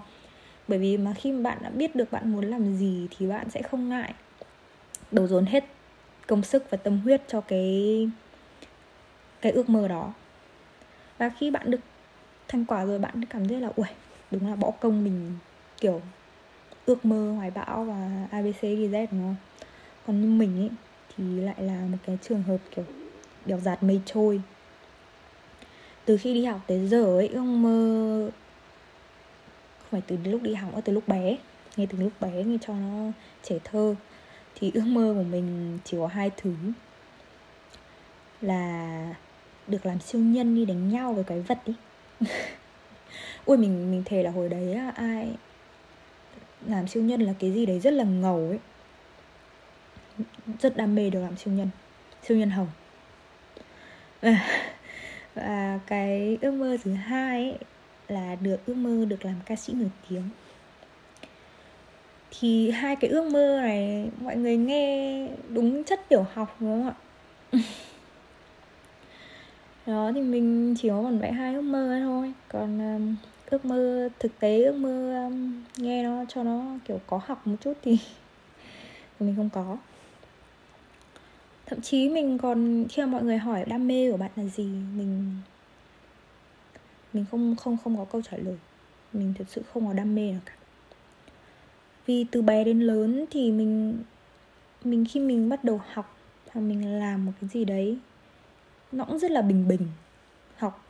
Bởi 0.68 0.80
vì 0.80 0.98
mà 0.98 1.14
khi 1.14 1.32
mà 1.32 1.42
bạn 1.42 1.58
đã 1.62 1.70
biết 1.70 1.96
được 1.96 2.12
bạn 2.12 2.32
muốn 2.32 2.46
làm 2.46 2.76
gì 2.76 3.08
thì 3.18 3.28
bạn 3.28 3.50
sẽ 3.50 3.62
không 3.62 3.90
ngại 3.90 4.14
đổ 5.12 5.28
dồn 5.28 5.46
hết 5.46 5.66
công 6.28 6.44
sức 6.44 6.64
và 6.70 6.78
tâm 6.78 7.00
huyết 7.00 7.22
cho 7.28 7.42
cái 7.42 8.10
cái 9.42 9.52
ước 9.52 9.70
mơ 9.70 9.88
đó. 9.88 10.14
Và 11.18 11.30
khi 11.30 11.52
bạn 11.52 11.72
được 11.72 11.80
thành 12.48 12.66
quả 12.66 12.86
rồi 12.86 13.00
bạn 13.00 13.26
cảm 13.26 13.48
thấy 13.48 13.62
là 13.62 13.70
ui 13.76 13.88
đúng 14.32 14.50
là 14.50 14.56
bỏ 14.56 14.72
công 14.72 15.04
mình, 15.04 15.38
kiểu, 15.78 16.02
ước 16.86 17.06
mơ 17.06 17.32
hoài 17.32 17.52
bão 17.52 17.84
và 17.84 18.28
abc 18.32 18.62
gz 18.62 19.08
đúng 19.12 19.22
không? 19.22 19.36
Còn 20.08 20.22
như 20.22 20.28
mình 20.28 20.60
ấy, 20.60 20.70
thì 21.18 21.24
lại 21.24 21.56
là 21.60 21.82
một 21.92 21.98
cái 22.06 22.18
trường 22.22 22.44
hợp, 22.44 22.58
kiểu, 22.76 22.86
đèo 23.46 23.60
giạt 23.60 23.84
mây 23.84 24.02
trôi. 24.06 24.42
Từ 26.06 26.18
khi 26.18 26.34
đi 26.34 26.46
học 26.46 26.62
tới 26.68 26.88
giờ 26.88 27.04
ấy, 27.04 27.28
ước 27.28 27.42
mơ 27.42 28.30
không 29.80 29.90
phải 29.92 30.02
từ 30.08 30.32
lúc 30.32 30.42
đi 30.42 30.54
học 30.54 30.72
mà 30.76 30.82
từ 30.82 30.94
lúc 30.94 31.08
bé, 31.08 31.38
ngay 31.78 31.88
từ 31.88 31.98
lúc 31.98 32.12
bé 32.20 32.44
nghe 32.44 32.58
cho 32.62 32.74
nó 32.74 33.12
trẻ 33.44 33.60
thơ, 33.64 33.96
thì 34.56 34.72
ước 34.74 34.86
mơ 34.86 35.14
của 35.18 35.24
mình 35.24 35.80
chỉ 35.84 35.98
có 35.98 36.08
hai 36.08 36.32
thứ. 36.38 36.54
Là 38.42 39.16
được 39.68 39.86
làm 39.86 40.00
siêu 40.00 40.22
nhân 40.22 40.56
đi 40.56 40.66
đánh 40.66 40.90
nhau 40.90 41.14
với 41.14 41.24
cái 41.24 41.42
vật 41.42 41.60
ý 41.66 41.74
ui 43.46 43.58
mình 43.58 43.92
mình 43.92 44.04
thề 44.06 44.24
là 44.24 44.32
hồi 44.32 44.50
đấy 44.50 44.80
ai 44.96 45.36
làm 46.66 46.88
siêu 46.88 47.04
nhân 47.04 47.22
là 47.22 47.34
cái 47.40 47.52
gì 47.52 47.66
đấy 47.66 47.80
rất 47.80 47.94
là 47.94 48.04
ngầu 48.04 48.48
ấy. 48.50 48.60
Rất 50.60 50.78
đam 50.78 50.96
mê 50.96 51.10
được 51.10 51.20
làm 51.20 51.38
siêu 51.38 51.54
nhân 51.54 51.70
siêu 52.24 52.38
nhân 52.38 52.50
hồng. 52.50 52.68
Và 55.36 55.80
cái 55.88 56.38
ước 56.42 56.52
mơ 56.52 56.78
thứ 56.84 56.94
hai 56.94 57.50
ấy, 57.50 57.60
là 58.08 58.36
được 58.36 58.58
ước 58.66 58.78
mơ 58.78 59.06
được 59.06 59.26
làm 59.26 59.36
ca 59.46 59.56
sĩ 59.56 59.74
nổi 59.74 59.90
tiếng. 60.10 60.30
Thì 62.40 62.72
hai 62.72 62.96
cái 62.96 63.10
ước 63.10 63.32
mơ 63.32 63.60
này 63.62 64.10
mọi 64.22 64.36
người 64.36 64.58
nghe 64.58 65.28
đúng 65.50 65.84
chất 65.84 66.10
tiểu 66.10 66.26
học 66.34 66.56
đúng 66.60 66.84
không 66.84 66.94
ạ? 66.94 66.96
đó 69.88 70.12
thì 70.16 70.22
mình 70.22 70.76
chỉ 70.78 70.90
có 70.90 71.02
còn 71.04 71.20
vẽ 71.20 71.32
hai 71.32 71.56
ước 71.56 71.62
mơ 71.62 72.00
thôi. 72.02 72.34
Còn 72.50 72.96
um, 72.96 73.16
ước 73.50 73.66
mơ 73.66 74.10
thực 74.20 74.40
tế 74.40 74.64
ước 74.64 74.76
mơ 74.76 75.24
um, 75.24 75.64
nghe 75.78 76.04
nó 76.04 76.26
cho 76.28 76.44
nó 76.44 76.78
kiểu 76.86 77.00
có 77.08 77.20
học 77.26 77.48
một 77.48 77.56
chút 77.62 77.74
thì 77.84 77.98
mình 79.20 79.36
không 79.36 79.50
có. 79.50 79.78
Thậm 81.66 81.82
chí 81.82 82.10
mình 82.10 82.38
còn 82.38 82.86
khi 82.90 83.02
mà 83.02 83.06
mọi 83.06 83.24
người 83.24 83.38
hỏi 83.38 83.66
đam 83.68 83.88
mê 83.88 84.12
của 84.12 84.18
bạn 84.18 84.32
là 84.36 84.44
gì 84.44 84.70
mình 84.98 85.36
mình 87.14 87.26
không 87.32 87.56
không 87.56 87.78
không 87.84 87.98
có 87.98 88.06
câu 88.06 88.22
trả 88.22 88.38
lời. 88.38 88.58
Mình 89.14 89.34
thật 89.38 89.46
sự 89.48 89.62
không 89.74 89.88
có 89.88 89.94
đam 89.94 90.16
mê 90.16 90.32
nào 90.32 90.42
cả. 90.46 90.54
Vì 92.06 92.26
từ 92.32 92.42
bé 92.42 92.64
đến 92.64 92.80
lớn 92.80 93.26
thì 93.32 93.52
mình 93.52 93.98
mình 94.84 95.06
khi 95.10 95.20
mình 95.20 95.50
bắt 95.50 95.64
đầu 95.64 95.82
học 95.94 96.18
hoặc 96.52 96.62
mình 96.62 97.00
làm 97.00 97.26
một 97.26 97.32
cái 97.42 97.50
gì 97.54 97.66
đấy 97.66 97.98
nó 98.98 99.06
cũng 99.06 99.20
rất 99.20 99.32
là 99.32 99.42
bình 99.42 99.68
bình. 99.68 99.88
Học 100.58 100.86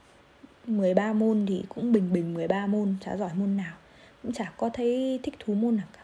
13 0.67 1.13
môn 1.13 1.45
thì 1.47 1.63
cũng 1.69 1.91
bình 1.93 2.13
bình 2.13 2.33
13 2.33 2.67
môn, 2.67 2.95
chả 3.01 3.17
giỏi 3.17 3.31
môn 3.35 3.57
nào. 3.57 3.73
Cũng 4.23 4.33
chả 4.33 4.53
có 4.57 4.69
thấy 4.73 5.19
thích 5.23 5.35
thú 5.39 5.53
môn 5.53 5.77
nào 5.77 5.87
cả. 5.93 6.01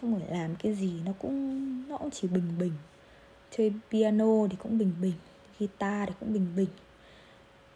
Xong 0.00 0.18
rồi 0.18 0.22
làm 0.30 0.56
cái 0.56 0.74
gì 0.74 0.92
nó 1.06 1.12
cũng 1.18 1.88
nó 1.88 1.96
cũng 1.96 2.10
chỉ 2.10 2.28
bình 2.28 2.52
bình. 2.58 2.72
Chơi 3.56 3.72
piano 3.90 4.46
thì 4.50 4.56
cũng 4.62 4.78
bình 4.78 4.92
bình, 5.02 5.14
guitar 5.60 6.08
thì 6.08 6.14
cũng 6.20 6.32
bình 6.32 6.46
bình. 6.56 6.68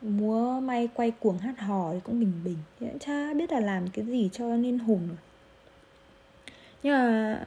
Múa 0.02 0.60
may 0.60 0.88
quay 0.94 1.10
cuồng 1.10 1.38
hát 1.38 1.60
hò 1.60 1.92
thì 1.92 2.00
cũng 2.04 2.20
bình 2.20 2.32
bình. 2.44 2.58
Cũng 2.80 2.98
chả 2.98 3.34
biết 3.34 3.52
là 3.52 3.60
làm 3.60 3.88
cái 3.88 4.04
gì 4.04 4.30
cho 4.32 4.56
nên 4.56 4.78
hùng 4.78 5.08
nhưng 6.82 6.92
mà 6.92 7.44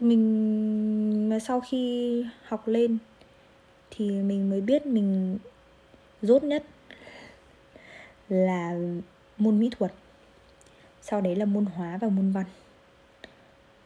mình, 0.00 1.28
mà 1.28 1.38
sau 1.38 1.60
khi 1.60 2.24
học 2.44 2.68
lên 2.68 2.98
thì 3.90 4.10
mình 4.10 4.50
mới 4.50 4.60
biết 4.60 4.86
mình 4.86 5.38
rốt 6.22 6.42
nhất 6.42 6.64
là 8.28 8.74
môn 9.38 9.60
mỹ 9.60 9.70
thuật. 9.78 9.92
Sau 11.02 11.20
đấy 11.20 11.36
là 11.36 11.44
môn 11.44 11.64
hóa 11.64 11.98
và 12.00 12.08
môn 12.08 12.32
văn. 12.32 12.44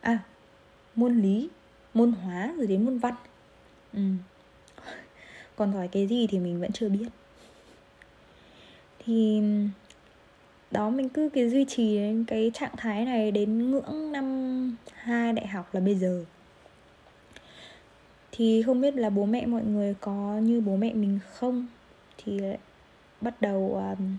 À 0.00 0.18
môn 0.94 1.22
lý, 1.22 1.48
môn 1.94 2.12
hóa 2.12 2.54
rồi 2.56 2.66
đến 2.66 2.84
môn 2.84 2.98
văn. 2.98 3.14
Ừ. 3.92 4.00
còn 5.56 5.72
giỏi 5.72 5.88
cái 5.88 6.06
gì 6.06 6.26
thì 6.26 6.38
mình 6.38 6.60
vẫn 6.60 6.72
chưa 6.72 6.88
biết. 6.88 7.06
Thì 8.98 9.42
đó, 10.70 10.90
mình 10.90 11.08
cứ 11.08 11.28
cái 11.28 11.50
duy 11.50 11.64
trì 11.64 12.00
cái 12.26 12.50
trạng 12.54 12.76
thái 12.76 13.04
này 13.04 13.30
đến 13.30 13.70
ngưỡng 13.70 14.12
năm 14.12 14.76
hai 14.94 15.32
đại 15.32 15.46
học 15.46 15.74
là 15.74 15.80
bây 15.80 15.94
giờ 15.94 16.24
thì 18.36 18.62
không 18.62 18.80
biết 18.80 18.96
là 18.96 19.10
bố 19.10 19.26
mẹ 19.26 19.46
mọi 19.46 19.62
người 19.64 19.94
có 20.00 20.38
như 20.42 20.60
bố 20.60 20.76
mẹ 20.76 20.92
mình 20.94 21.18
không? 21.32 21.66
Thì 22.18 22.40
bắt 23.20 23.40
đầu 23.40 23.82
um, 23.98 24.16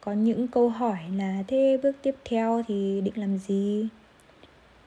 có 0.00 0.12
những 0.12 0.48
câu 0.48 0.68
hỏi 0.68 0.98
là 1.16 1.42
thế 1.48 1.78
bước 1.82 1.96
tiếp 2.02 2.14
theo 2.24 2.62
thì 2.68 3.00
định 3.00 3.18
làm 3.18 3.38
gì? 3.38 3.88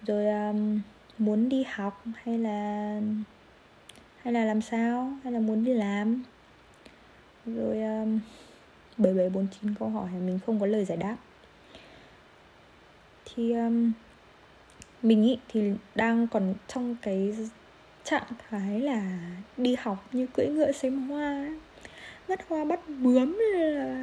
Rồi 0.05 0.27
um, 0.27 0.79
muốn 1.17 1.50
đi 1.50 1.63
học 1.63 2.03
hay 2.15 2.38
là 2.38 3.01
hay 4.17 4.33
là 4.33 4.45
làm 4.45 4.62
sao? 4.62 5.13
Hay 5.24 5.33
là 5.33 5.39
muốn 5.39 5.63
đi 5.63 5.74
làm? 5.74 6.24
Rồi 7.45 7.81
um, 7.81 8.19
bảy 8.98 9.13
bảy 9.13 9.29
bốn 9.29 9.48
chín 9.62 9.75
câu 9.79 9.89
hỏi 9.89 10.09
mình 10.25 10.39
không 10.45 10.59
có 10.59 10.65
lời 10.65 10.86
giải 10.86 10.98
đáp. 10.98 11.17
Thì 13.25 13.53
um, 13.53 13.91
mình 15.03 15.21
nghĩ 15.21 15.38
thì 15.50 15.74
đang 15.95 16.27
còn 16.27 16.53
trong 16.67 16.95
cái 17.01 17.33
trạng 18.09 18.23
thái 18.49 18.79
là 18.79 19.01
đi 19.57 19.75
học 19.79 20.05
như 20.11 20.27
cưỡi 20.33 20.47
ngựa 20.47 20.71
xem 20.71 21.07
hoa 21.09 21.49
bắt 22.27 22.39
hoa 22.49 22.65
bắt 22.65 22.79
bướm 22.87 23.37
là 23.53 23.95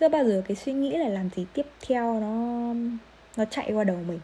chưa 0.00 0.08
bao 0.08 0.24
giờ 0.24 0.42
cái 0.48 0.56
suy 0.56 0.72
nghĩ 0.72 0.96
là 0.96 1.08
làm 1.08 1.28
gì 1.36 1.46
tiếp 1.52 1.66
theo 1.86 2.20
nó 2.20 2.74
nó 3.36 3.44
chạy 3.44 3.72
qua 3.72 3.84
đầu 3.84 3.98
mình. 4.08 4.20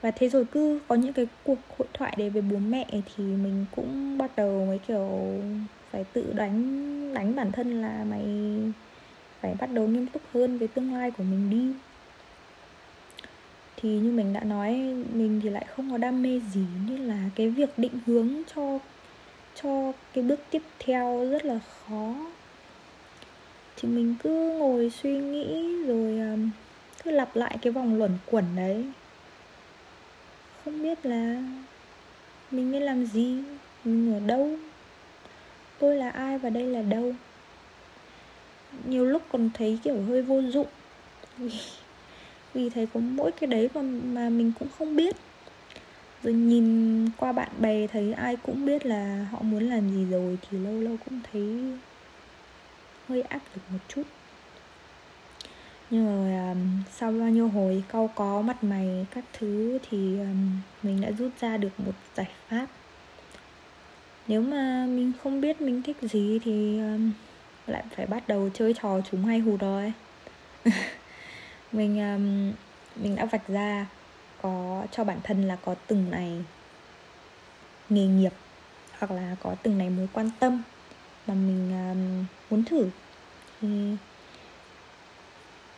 Và 0.00 0.10
thế 0.10 0.28
rồi 0.28 0.44
cứ 0.52 0.80
có 0.88 0.94
những 0.94 1.12
cái 1.12 1.26
cuộc 1.44 1.58
hội 1.78 1.88
thoại 1.94 2.14
đấy 2.18 2.30
với 2.30 2.42
bố 2.42 2.56
mẹ 2.56 2.86
thì 2.92 3.24
mình 3.24 3.66
cũng 3.76 4.18
bắt 4.18 4.30
đầu 4.36 4.66
mới, 4.66 4.78
kiểu, 4.78 5.10
phải 5.90 6.04
tự 6.12 6.32
đánh 6.32 7.14
đánh 7.14 7.34
bản 7.34 7.52
thân 7.52 7.82
là 7.82 8.04
mày 8.04 8.24
phải 9.40 9.54
bắt 9.60 9.70
đầu 9.72 9.86
nghiêm 9.86 10.06
túc 10.06 10.22
hơn 10.34 10.58
với 10.58 10.68
tương 10.68 10.94
lai 10.94 11.10
của 11.10 11.24
mình 11.24 11.50
đi 11.50 11.72
thì 13.76 13.88
như 13.88 14.12
mình 14.12 14.32
đã 14.32 14.40
nói, 14.40 14.72
mình 15.12 15.40
thì 15.42 15.50
lại 15.50 15.66
không 15.76 15.90
có 15.90 15.98
đam 15.98 16.22
mê 16.22 16.40
gì, 16.52 16.64
nên 16.88 17.00
là 17.00 17.18
cái 17.34 17.48
việc 17.48 17.78
định 17.78 17.98
hướng 18.06 18.42
cho 18.54 18.78
cho 19.62 19.92
cái 20.12 20.24
bước 20.24 20.40
tiếp 20.50 20.62
theo 20.78 21.28
rất 21.30 21.44
là 21.44 21.58
khó. 21.58 22.14
Thì 23.76 23.88
mình 23.88 24.14
cứ 24.22 24.58
ngồi 24.58 24.90
suy 24.90 25.18
nghĩ 25.18 25.82
rồi 25.86 26.18
à, 26.18 26.36
cứ 27.04 27.10
lặp 27.10 27.36
lại 27.36 27.58
cái 27.62 27.72
vòng 27.72 27.98
luẩn 27.98 28.18
quẩn 28.26 28.44
đấy. 28.56 28.84
Không 30.64 30.82
biết 30.82 31.06
là 31.06 31.42
mình 32.50 32.72
nên 32.72 32.82
làm 32.82 33.06
gì, 33.06 33.42
mình 33.84 34.14
ở 34.14 34.20
đâu, 34.26 34.50
tôi 35.78 35.96
là 35.96 36.10
ai 36.10 36.38
và 36.38 36.50
đây 36.50 36.64
là 36.64 36.82
đâu. 36.82 37.14
Nhiều 38.86 39.04
lúc 39.04 39.22
còn 39.28 39.50
thấy 39.54 39.78
kiểu 39.82 40.02
hơi 40.02 40.22
vô 40.22 40.42
dụng. 40.42 40.68
vì, 42.56 42.70
thấy 42.70 42.86
có 42.94 43.00
mỗi 43.00 43.32
cái 43.32 43.46
đấy 43.46 43.68
mà 43.74 43.82
mà 43.82 44.28
mình 44.28 44.52
cũng 44.58 44.68
không 44.78 44.96
biết. 44.96 45.16
Rồi 46.22 46.34
nhìn 46.34 47.08
qua 47.16 47.32
bạn 47.32 47.48
bè 47.60 47.86
thấy 47.86 48.12
ai 48.12 48.36
cũng 48.36 48.66
biết 48.66 48.86
là 48.86 49.26
họ 49.32 49.42
muốn 49.42 49.68
làm 49.68 49.90
gì 49.90 50.04
rồi 50.10 50.38
thì 50.42 50.58
lâu 50.58 50.80
lâu 50.80 50.96
cũng 51.04 51.20
thấy 51.32 51.58
hơi 53.08 53.22
áp 53.22 53.40
lực 53.54 53.62
một 53.72 53.78
chút. 53.88 54.02
Nhưng 55.90 56.30
mà 56.30 56.50
um, 56.50 56.82
sau 56.96 57.12
bao 57.12 57.30
nhiêu 57.30 57.48
hồi 57.48 57.82
cau 57.88 58.10
có 58.14 58.42
mặt 58.42 58.64
mày 58.64 59.06
các 59.10 59.24
thứ 59.32 59.78
thì 59.90 60.18
um, 60.18 60.60
mình 60.82 61.00
đã 61.00 61.10
rút 61.18 61.32
ra 61.40 61.56
được 61.56 61.80
một 61.80 61.92
giải 62.16 62.30
pháp. 62.48 62.66
Nếu 64.28 64.42
mà 64.42 64.86
mình 64.86 65.12
không 65.22 65.40
biết 65.40 65.60
mình 65.60 65.82
thích 65.82 65.96
gì 66.02 66.38
thì 66.44 66.78
um, 66.78 67.12
lại 67.66 67.84
phải 67.96 68.06
bắt 68.06 68.28
đầu 68.28 68.50
chơi 68.54 68.74
trò 68.82 69.00
chúng 69.10 69.24
hay 69.24 69.38
hụt 69.38 69.60
rồi 69.60 69.92
mình 71.76 72.14
um, 72.14 72.52
mình 73.02 73.16
đã 73.16 73.24
vạch 73.24 73.48
ra 73.48 73.86
có 74.42 74.86
cho 74.92 75.04
bản 75.04 75.18
thân 75.22 75.48
là 75.48 75.56
có 75.56 75.74
từng 75.86 76.10
này 76.10 76.44
nghề 77.88 78.06
nghiệp 78.06 78.32
hoặc 78.98 79.10
là 79.10 79.36
có 79.42 79.54
từng 79.62 79.78
này 79.78 79.90
mối 79.90 80.08
quan 80.12 80.30
tâm 80.40 80.62
mà 81.26 81.34
mình 81.34 81.72
um, 81.90 82.24
muốn 82.50 82.64
thử. 82.64 82.90
Thì 83.60 83.96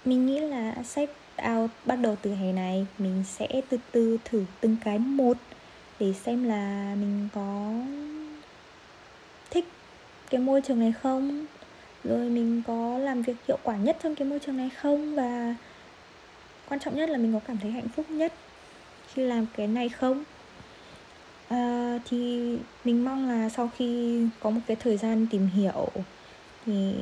mình 0.04 0.26
nghĩ 0.26 0.40
là 0.40 0.74
set 0.84 1.10
out 1.52 1.70
bắt 1.84 1.96
đầu 1.96 2.16
từ 2.22 2.34
hè 2.34 2.52
này 2.52 2.86
mình 2.98 3.24
sẽ 3.26 3.48
từ 3.68 3.78
từ 3.92 4.18
thử 4.24 4.44
từng 4.60 4.76
cái 4.84 4.98
một 4.98 5.36
để 6.00 6.12
xem 6.12 6.44
là 6.44 6.94
mình 7.00 7.28
có 7.34 7.72
thích 9.50 9.64
cái 10.30 10.40
môi 10.40 10.60
trường 10.62 10.80
này 10.80 10.92
không 11.02 11.46
rồi 12.04 12.30
mình 12.30 12.62
có 12.66 12.98
làm 12.98 13.22
việc 13.22 13.36
hiệu 13.48 13.58
quả 13.62 13.76
nhất 13.76 13.96
trong 14.02 14.14
cái 14.14 14.28
môi 14.28 14.38
trường 14.38 14.56
này 14.56 14.70
không 14.70 15.14
và 15.14 15.54
quan 16.68 16.80
trọng 16.80 16.96
nhất 16.96 17.10
là 17.10 17.18
mình 17.18 17.32
có 17.32 17.40
cảm 17.46 17.58
thấy 17.58 17.70
hạnh 17.70 17.88
phúc 17.88 18.10
nhất. 18.10 18.32
Khi 19.14 19.22
làm 19.22 19.46
cái 19.56 19.66
này 19.66 19.88
không. 19.88 20.24
À, 21.48 21.98
thì 22.04 22.52
mình 22.84 23.04
mong 23.04 23.28
là 23.28 23.48
sau 23.48 23.70
khi 23.76 24.20
có 24.40 24.50
một 24.50 24.60
cái 24.66 24.76
thời 24.76 24.96
gian 24.96 25.26
tìm 25.30 25.46
hiểu 25.46 25.88
thì 26.66 26.94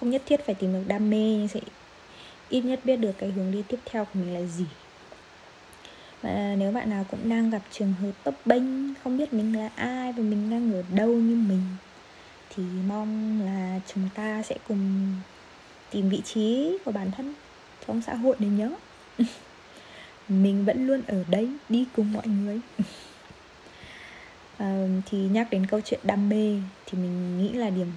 không 0.00 0.10
nhất 0.10 0.22
thiết 0.26 0.46
phải 0.46 0.54
tìm 0.54 0.72
được 0.72 0.84
đam 0.86 1.10
mê 1.10 1.36
nhưng 1.38 1.48
sẽ 1.48 1.60
ít 2.48 2.60
nhất 2.60 2.80
biết 2.84 2.96
được 2.96 3.12
cái 3.18 3.30
hướng 3.30 3.52
đi 3.52 3.62
tiếp 3.68 3.78
theo 3.84 4.04
của 4.04 4.20
mình 4.20 4.34
là 4.34 4.42
gì. 4.42 4.66
Và 6.22 6.54
nếu 6.58 6.72
bạn 6.72 6.90
nào 6.90 7.04
cũng 7.10 7.28
đang 7.28 7.50
gặp 7.50 7.62
trường 7.70 7.94
hợp 8.00 8.10
bấp 8.24 8.34
bênh 8.44 8.94
không 8.94 9.18
biết 9.18 9.32
mình 9.32 9.56
là 9.56 9.70
ai 9.76 10.12
và 10.12 10.22
mình 10.22 10.50
đang 10.50 10.72
ở 10.72 10.82
đâu 10.94 11.08
như 11.08 11.34
mình 11.34 11.62
thì 12.50 12.62
mong 12.88 13.40
là 13.44 13.80
chúng 13.94 14.08
ta 14.14 14.42
sẽ 14.42 14.56
cùng 14.68 15.12
tìm 15.90 16.08
vị 16.08 16.20
trí 16.24 16.78
của 16.84 16.92
bản 16.92 17.10
thân 17.10 17.34
trong 17.86 18.02
xã 18.02 18.14
hội 18.14 18.36
này 18.38 18.50
nhớ. 18.50 18.70
Mình 20.28 20.64
vẫn 20.64 20.86
luôn 20.86 21.02
ở 21.06 21.24
đây 21.28 21.50
đi 21.68 21.86
cùng 21.96 22.12
mọi 22.12 22.26
người. 22.26 22.60
À, 24.58 24.86
thì 25.06 25.18
nhắc 25.18 25.48
đến 25.50 25.66
câu 25.66 25.80
chuyện 25.80 26.00
đam 26.02 26.28
mê 26.28 26.60
thì 26.86 26.98
mình 26.98 27.38
nghĩ 27.38 27.52
là 27.52 27.70
điểm 27.70 27.92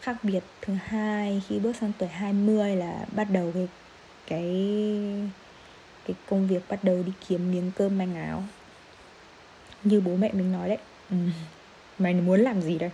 khác 0.00 0.16
biệt 0.22 0.42
thứ 0.62 0.74
hai 0.84 1.42
khi 1.48 1.58
bước 1.58 1.76
sang 1.76 1.92
tuổi 1.98 2.08
20 2.08 2.76
là 2.76 3.06
bắt 3.12 3.26
đầu 3.30 3.52
cái 3.54 3.68
cái 4.26 4.44
cái 6.06 6.16
công 6.26 6.46
việc 6.46 6.68
bắt 6.68 6.84
đầu 6.84 7.02
đi 7.02 7.12
kiếm 7.28 7.52
miếng 7.52 7.70
cơm 7.76 7.98
manh 7.98 8.14
áo. 8.14 8.42
Như 9.84 10.00
bố 10.00 10.16
mẹ 10.16 10.30
mình 10.32 10.52
nói 10.52 10.68
đấy. 10.68 10.78
Ừ. 11.10 11.16
mày 11.98 12.14
muốn 12.14 12.40
làm 12.40 12.62
gì 12.62 12.78
đây? 12.78 12.90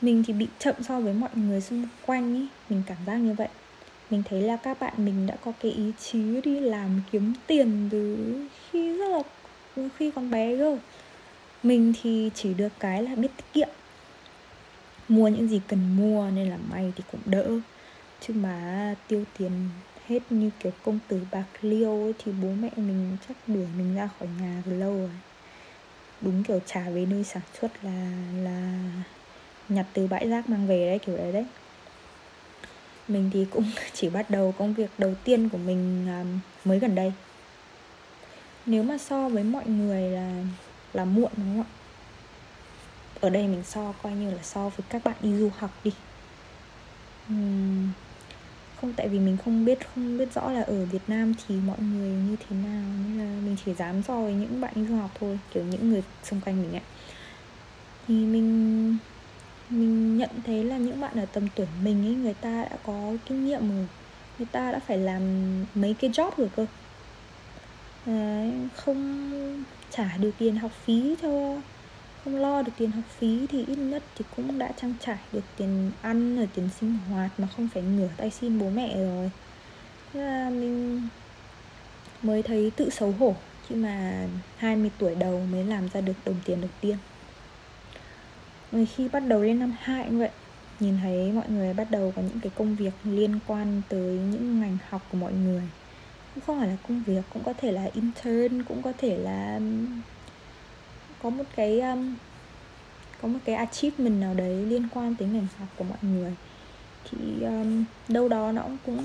Mình 0.00 0.24
thì 0.26 0.32
bị 0.32 0.48
chậm 0.58 0.74
so 0.82 1.00
với 1.00 1.14
mọi 1.14 1.30
người 1.34 1.60
xung 1.60 1.86
quanh 2.06 2.34
ý 2.34 2.46
mình 2.68 2.82
cảm 2.86 2.98
giác 3.06 3.16
như 3.16 3.34
vậy 3.34 3.48
mình 4.10 4.22
thấy 4.30 4.40
là 4.40 4.56
các 4.56 4.80
bạn 4.80 4.94
mình 5.04 5.26
đã 5.26 5.36
có 5.44 5.52
cái 5.60 5.72
ý 5.72 5.92
chí 5.98 6.40
đi 6.44 6.60
làm 6.60 7.00
kiếm 7.12 7.32
tiền 7.46 7.88
từ 7.90 8.16
khi 8.70 8.98
rất 8.98 9.08
là 9.08 9.22
khi 9.98 10.10
còn 10.14 10.30
bé 10.30 10.56
cơ. 10.58 10.78
Mình 11.62 11.92
thì 12.02 12.30
chỉ 12.34 12.54
được 12.54 12.72
cái 12.80 13.02
là 13.02 13.14
biết 13.14 13.28
tiết 13.36 13.44
kiệm. 13.52 13.68
Mua 15.08 15.28
những 15.28 15.48
gì 15.48 15.60
cần 15.68 15.96
mua 15.96 16.30
nên 16.30 16.48
là 16.50 16.56
may 16.70 16.92
thì 16.96 17.02
cũng 17.12 17.20
đỡ. 17.26 17.60
Chứ 18.20 18.34
mà 18.34 18.94
tiêu 19.08 19.24
tiền 19.38 19.50
hết 20.06 20.20
như 20.30 20.50
kiểu 20.60 20.72
công 20.82 20.98
tử 21.08 21.20
bạc 21.30 21.46
liêu 21.60 22.04
ấy, 22.04 22.12
thì 22.18 22.32
bố 22.42 22.48
mẹ 22.62 22.70
mình 22.76 23.16
chắc 23.28 23.36
đuổi 23.46 23.66
mình 23.78 23.94
ra 23.96 24.08
khỏi 24.18 24.28
nhà 24.40 24.62
từ 24.66 24.72
lâu 24.72 24.92
rồi. 24.92 25.10
Đúng 26.20 26.42
kiểu 26.42 26.60
trả 26.66 26.90
về 26.90 27.06
nơi 27.06 27.24
sản 27.24 27.42
xuất 27.60 27.84
là 27.84 28.12
là 28.44 28.78
nhặt 29.68 29.86
từ 29.94 30.06
bãi 30.06 30.28
rác 30.28 30.48
mang 30.48 30.66
về 30.66 30.86
đấy 30.86 30.98
kiểu 30.98 31.16
đấy 31.16 31.32
đấy 31.32 31.44
mình 33.10 33.30
thì 33.32 33.46
cũng 33.50 33.64
chỉ 33.94 34.08
bắt 34.08 34.30
đầu 34.30 34.54
công 34.58 34.74
việc 34.74 34.90
đầu 34.98 35.14
tiên 35.24 35.48
của 35.48 35.58
mình 35.58 36.06
à, 36.08 36.24
mới 36.64 36.78
gần 36.78 36.94
đây. 36.94 37.12
Nếu 38.66 38.82
mà 38.82 38.98
so 38.98 39.28
với 39.28 39.44
mọi 39.44 39.66
người 39.66 40.02
là 40.10 40.42
là 40.92 41.04
muộn 41.04 41.30
đúng 41.36 41.56
không 41.56 41.60
ạ? 41.60 41.70
Ở 43.20 43.30
đây 43.30 43.46
mình 43.46 43.62
so 43.64 43.92
coi 44.02 44.12
như 44.12 44.30
là 44.30 44.42
so 44.42 44.68
với 44.68 44.86
các 44.88 45.04
bạn 45.04 45.16
đi 45.20 45.36
du 45.38 45.50
học 45.58 45.70
đi. 45.84 45.92
Uhm, 47.32 47.88
không 48.80 48.92
tại 48.92 49.08
vì 49.08 49.18
mình 49.18 49.36
không 49.44 49.64
biết 49.64 49.78
không 49.94 50.18
biết 50.18 50.34
rõ 50.34 50.50
là 50.50 50.62
ở 50.62 50.84
Việt 50.84 51.02
Nam 51.08 51.34
thì 51.46 51.54
mọi 51.66 51.78
người 51.78 52.10
như 52.10 52.36
thế 52.36 52.56
nào 52.56 52.82
nên 53.04 53.18
là 53.18 53.40
mình 53.44 53.56
chỉ 53.64 53.74
dám 53.74 54.02
so 54.02 54.20
với 54.20 54.34
những 54.34 54.60
bạn 54.60 54.72
đi 54.76 54.86
du 54.86 54.96
học 54.96 55.10
thôi 55.20 55.38
kiểu 55.54 55.64
những 55.64 55.90
người 55.90 56.02
xung 56.24 56.40
quanh 56.40 56.62
mình 56.62 56.72
ấy 56.72 56.82
thì 58.08 58.14
mình 58.14 58.96
mình 59.70 60.18
nhận 60.18 60.30
thấy 60.46 60.64
là 60.64 60.78
những 60.78 61.00
bạn 61.00 61.16
ở 61.16 61.26
tầm 61.26 61.48
tuổi 61.54 61.66
mình 61.84 62.06
ấy 62.06 62.14
người 62.14 62.34
ta 62.34 62.64
đã 62.70 62.76
có 62.82 63.12
kinh 63.26 63.46
nghiệm 63.46 63.70
rồi. 63.76 63.86
Người 64.38 64.48
ta 64.52 64.72
đã 64.72 64.78
phải 64.78 64.98
làm 64.98 65.22
mấy 65.74 65.94
cái 65.94 66.10
job 66.10 66.30
rồi 66.36 66.50
cơ. 66.56 66.66
Đấy, 68.06 68.52
không 68.76 69.30
trả 69.90 70.16
được 70.16 70.30
tiền 70.38 70.56
học 70.56 70.70
phí 70.84 71.14
cho 71.22 71.60
không 72.24 72.36
lo 72.36 72.62
được 72.62 72.72
tiền 72.78 72.90
học 72.90 73.04
phí 73.18 73.46
thì 73.46 73.64
ít 73.66 73.76
nhất 73.76 74.02
thì 74.16 74.24
cũng 74.36 74.58
đã 74.58 74.72
trang 74.76 74.94
trải 75.00 75.18
được 75.32 75.44
tiền 75.56 75.90
ăn 76.02 76.36
rồi 76.36 76.48
tiền 76.54 76.68
sinh 76.80 76.98
hoạt 77.08 77.30
mà 77.38 77.48
không 77.56 77.68
phải 77.74 77.82
ngửa 77.82 78.08
tay 78.16 78.30
xin 78.30 78.58
bố 78.58 78.70
mẹ 78.70 78.96
rồi. 78.96 79.30
Thế 80.12 80.20
là 80.20 80.50
mình 80.50 81.02
mới 82.22 82.42
thấy 82.42 82.70
tự 82.76 82.90
xấu 82.90 83.12
hổ 83.12 83.34
khi 83.68 83.76
mà 83.76 84.26
20 84.56 84.90
tuổi 84.98 85.14
đầu 85.14 85.46
mới 85.52 85.64
làm 85.64 85.88
ra 85.88 86.00
được 86.00 86.12
đồng 86.24 86.36
tiền 86.44 86.60
đầu 86.60 86.70
tiên 86.80 86.96
rồi 88.72 88.86
khi 88.86 89.08
bắt 89.08 89.20
đầu 89.20 89.42
lên 89.42 89.58
năm 89.58 89.74
hai 89.78 90.04
cũng 90.04 90.18
vậy. 90.18 90.30
Nhìn 90.80 90.98
thấy 91.02 91.32
mọi 91.32 91.48
người 91.48 91.74
bắt 91.74 91.90
đầu 91.90 92.12
có 92.16 92.22
những 92.22 92.40
cái 92.40 92.52
công 92.54 92.76
việc 92.76 92.92
liên 93.04 93.38
quan 93.46 93.82
tới 93.88 94.18
những 94.32 94.60
ngành 94.60 94.78
học 94.88 95.02
của 95.12 95.18
mọi 95.18 95.32
người. 95.32 95.62
Cũng 96.34 96.44
không 96.46 96.58
phải 96.58 96.68
là 96.68 96.76
công 96.88 97.02
việc 97.06 97.24
cũng 97.32 97.42
có 97.44 97.52
thể 97.52 97.72
là 97.72 97.90
intern 97.92 98.62
cũng 98.62 98.82
có 98.82 98.92
thể 98.98 99.18
là 99.18 99.60
có 101.22 101.30
một 101.30 101.44
cái 101.56 101.80
um, 101.80 102.14
có 103.22 103.28
một 103.28 103.38
cái 103.44 103.54
achievement 103.54 104.20
nào 104.20 104.34
đấy 104.34 104.66
liên 104.66 104.88
quan 104.94 105.14
tới 105.14 105.28
ngành 105.28 105.46
học 105.58 105.68
của 105.76 105.84
mọi 105.84 105.98
người. 106.02 106.36
Thì 107.10 107.18
um, 107.42 107.84
đâu 108.08 108.28
đó 108.28 108.52
nó 108.52 108.64
cũng 108.86 108.98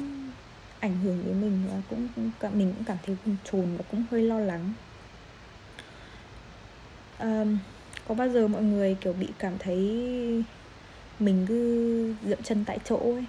ảnh 0.79 0.99
hưởng 1.03 1.23
đến 1.25 1.41
mình 1.41 1.67
và 1.71 1.81
cũng, 1.89 2.07
cũng 2.15 2.57
mình 2.57 2.73
cũng 2.75 2.83
cảm 2.85 2.97
thấy 3.05 3.15
buồn 3.25 3.35
chồn 3.43 3.77
và 3.77 3.83
cũng 3.91 4.03
hơi 4.11 4.21
lo 4.21 4.39
lắng. 4.39 4.73
Um, 7.19 7.57
có 8.07 8.15
bao 8.15 8.29
giờ 8.29 8.47
mọi 8.47 8.63
người 8.63 8.95
kiểu 9.01 9.13
bị 9.13 9.27
cảm 9.39 9.53
thấy 9.59 9.77
mình 11.19 11.45
cứ 11.47 12.13
dậm 12.29 12.43
chân 12.43 12.63
tại 12.65 12.79
chỗ 12.85 12.97
ấy? 12.97 13.25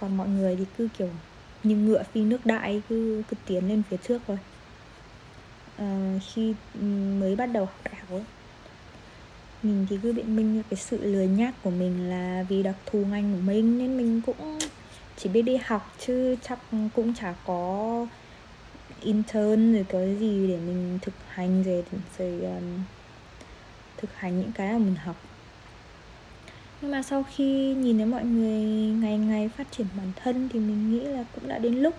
Còn 0.00 0.16
mọi 0.16 0.28
người 0.28 0.56
thì 0.56 0.64
cứ 0.78 0.88
kiểu 0.98 1.10
như 1.62 1.76
ngựa 1.76 2.02
phi 2.02 2.20
nước 2.20 2.46
đại 2.46 2.82
cứ 2.88 3.22
cứ 3.30 3.36
tiến 3.46 3.68
lên 3.68 3.82
phía 3.90 3.96
trước 3.96 4.22
thôi. 4.26 4.38
À, 5.76 6.18
khi 6.34 6.54
mới 7.20 7.36
bắt 7.36 7.46
đầu 7.46 7.64
học 7.64 7.80
đại 7.84 7.94
học 7.94 8.10
ấy 8.10 8.24
mình 9.62 9.86
thì 9.90 9.98
cứ 10.02 10.12
biện 10.12 10.36
minh 10.36 10.62
cái 10.70 10.76
sự 10.76 10.98
lười 11.02 11.26
nhác 11.26 11.54
của 11.62 11.70
mình 11.70 12.10
là 12.10 12.44
vì 12.48 12.62
đặc 12.62 12.76
thù 12.86 12.98
ngành 12.98 13.32
của 13.32 13.40
mình 13.40 13.78
nên 13.78 13.96
mình 13.96 14.20
cũng 14.26 14.58
chỉ 15.16 15.28
biết 15.28 15.42
đi 15.42 15.56
học 15.64 15.94
chứ 15.98 16.36
chắc 16.42 16.58
cũng 16.94 17.14
chả 17.14 17.34
có 17.46 18.06
intern 19.00 19.72
rồi 19.74 19.86
cái 19.88 20.16
gì 20.20 20.48
để 20.48 20.56
mình 20.56 20.98
thực 21.02 21.14
hành 21.28 21.62
rồi 21.62 21.84
rồi 22.18 22.40
um, 22.42 22.64
thực 24.00 24.14
hành 24.14 24.40
những 24.40 24.52
cái 24.52 24.72
mà 24.72 24.78
mình 24.78 24.94
học. 24.94 25.16
Nhưng 26.80 26.90
mà 26.90 27.02
sau 27.02 27.24
khi 27.34 27.74
nhìn 27.74 27.96
thấy 27.96 28.06
mọi 28.06 28.24
người 28.24 28.62
ngày 29.00 29.18
ngày 29.18 29.48
phát 29.48 29.66
triển 29.70 29.86
bản 29.96 30.12
thân 30.16 30.48
thì 30.52 30.58
mình 30.58 30.90
nghĩ 30.90 31.00
là 31.00 31.24
cũng 31.34 31.48
đã 31.48 31.58
đến 31.58 31.74
lúc 31.74 31.94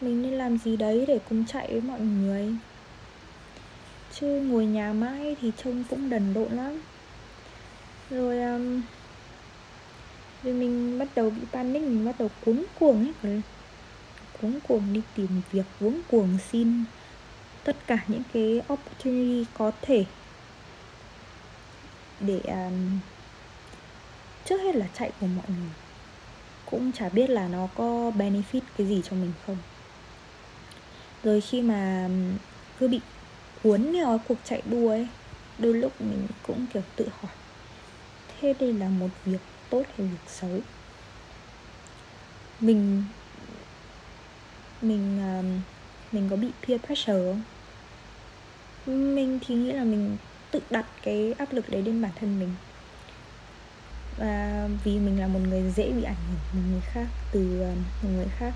mình 0.00 0.22
nên 0.22 0.32
làm 0.32 0.58
gì 0.58 0.76
đấy 0.76 1.04
để 1.08 1.18
cùng 1.28 1.44
chạy 1.46 1.68
với 1.72 1.80
mọi 1.80 2.00
người. 2.00 2.54
Chứ 4.12 4.26
ngồi 4.26 4.66
nhà 4.66 4.92
mãi 4.92 5.36
thì 5.40 5.52
trông 5.64 5.84
cũng 5.90 6.10
đần 6.10 6.34
độn 6.34 6.52
lắm. 6.52 6.80
Rồi 8.10 8.42
um, 8.42 8.82
rồi 10.42 10.54
mình 10.54 10.98
bắt 10.98 11.08
đầu 11.14 11.30
bị 11.30 11.42
panic 11.52 11.82
mình 11.82 12.04
bắt 12.04 12.14
đầu 12.18 12.30
cuống 12.44 12.64
cuồng 12.78 13.12
ấy. 13.22 13.42
Cuống 14.40 14.60
cuồng 14.60 14.92
đi 14.92 15.00
tìm 15.14 15.28
việc 15.52 15.66
cuống 15.80 16.00
cuồng 16.10 16.38
xin 16.52 16.84
tất 17.64 17.76
cả 17.86 17.98
những 18.08 18.22
cái 18.32 18.62
opportunity 18.72 19.46
có 19.54 19.72
thể 19.82 20.04
để 22.20 22.40
um, 22.44 22.98
trước 24.44 24.58
hết 24.62 24.76
là 24.76 24.86
chạy 24.94 25.10
cùng 25.20 25.36
mọi 25.36 25.46
người. 25.48 25.70
Cũng 26.70 26.92
chả 26.92 27.08
biết 27.08 27.30
là 27.30 27.48
nó 27.48 27.68
có 27.76 28.12
benefit 28.18 28.60
cái 28.78 28.86
gì 28.86 29.02
cho 29.10 29.16
mình 29.16 29.32
không. 29.46 29.56
Rồi 31.22 31.40
khi 31.40 31.62
mà 31.62 32.06
um, 32.06 32.38
cứ 32.78 32.88
bị 32.88 33.00
cuốn 33.62 33.92
theo 33.92 34.20
cuộc 34.28 34.38
chạy 34.44 34.62
đua 34.70 34.88
ấy 34.88 35.08
đôi 35.58 35.74
lúc 35.74 36.00
mình 36.00 36.26
cũng 36.46 36.66
kiểu 36.72 36.82
tự 36.96 37.08
hỏi 37.20 37.32
thế 38.40 38.54
đây 38.60 38.72
là 38.72 38.88
một 38.88 39.08
việc 39.24 39.40
tốt 39.70 39.82
hay 39.96 40.06
việc 40.06 40.30
xấu? 40.30 40.50
Mình 42.60 43.02
mình 44.82 45.18
um, 45.18 45.60
mình 46.12 46.28
có 46.30 46.36
bị 46.36 46.48
peer 46.66 46.80
pressure 46.80 47.32
không? 47.32 47.42
Mình 48.86 49.38
thì 49.46 49.54
nghĩ 49.54 49.72
là 49.72 49.84
mình 49.84 50.16
tự 50.50 50.60
đặt 50.70 50.86
cái 51.02 51.34
áp 51.38 51.52
lực 51.52 51.70
đấy 51.70 51.82
lên 51.82 52.02
bản 52.02 52.12
thân 52.20 52.40
mình. 52.40 52.54
Và 54.16 54.68
vì 54.84 54.98
mình 54.98 55.20
là 55.20 55.26
một 55.26 55.40
người 55.48 55.72
dễ 55.76 55.92
bị 55.92 56.02
ảnh 56.02 56.16
hưởng 56.28 56.38
từ 56.52 56.58
người 56.70 56.80
khác, 56.80 57.06
từ 57.32 57.60
um, 57.60 57.76
một 58.02 58.08
người 58.16 58.28
khác. 58.38 58.54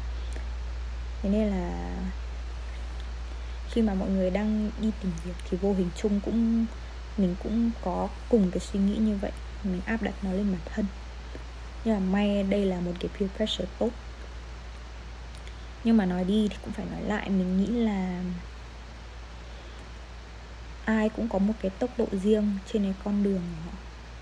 Thế 1.22 1.30
nên 1.30 1.48
là 1.48 1.94
khi 3.70 3.82
mà 3.82 3.94
mọi 3.94 4.08
người 4.08 4.30
đang 4.30 4.70
đi 4.80 4.90
tìm 5.02 5.12
việc 5.24 5.34
thì 5.50 5.58
vô 5.60 5.74
hình 5.74 5.90
chung 5.96 6.20
cũng, 6.24 6.66
mình 7.16 7.34
cũng 7.42 7.70
có 7.84 8.08
cùng 8.28 8.50
cái 8.50 8.60
suy 8.60 8.80
nghĩ 8.80 8.96
như 8.96 9.16
vậy, 9.16 9.32
mình 9.64 9.80
áp 9.86 10.02
đặt 10.02 10.14
nó 10.22 10.32
lên 10.32 10.52
bản 10.52 10.60
thân. 10.74 10.86
Nhưng 11.84 11.94
mà 11.94 12.12
may 12.12 12.42
đây 12.42 12.64
là 12.64 12.80
một 12.80 12.92
cái 13.00 13.08
peer 13.18 13.30
pressure 13.36 13.68
tốt. 13.78 13.90
Nhưng 15.84 15.96
mà 15.96 16.06
nói 16.06 16.24
đi 16.24 16.48
thì 16.50 16.56
cũng 16.62 16.72
phải 16.72 16.86
nói 16.92 17.02
lại, 17.02 17.30
mình 17.30 17.60
nghĩ 17.60 17.66
là 17.66 18.22
ai 20.84 21.08
cũng 21.08 21.28
có 21.28 21.38
một 21.38 21.52
cái 21.62 21.70
tốc 21.70 21.90
độ 21.98 22.06
riêng 22.12 22.48
trên 22.72 22.82
cái 22.82 22.94
con 23.04 23.22
đường 23.22 23.42
của 23.56 23.70
họ. 23.70 23.76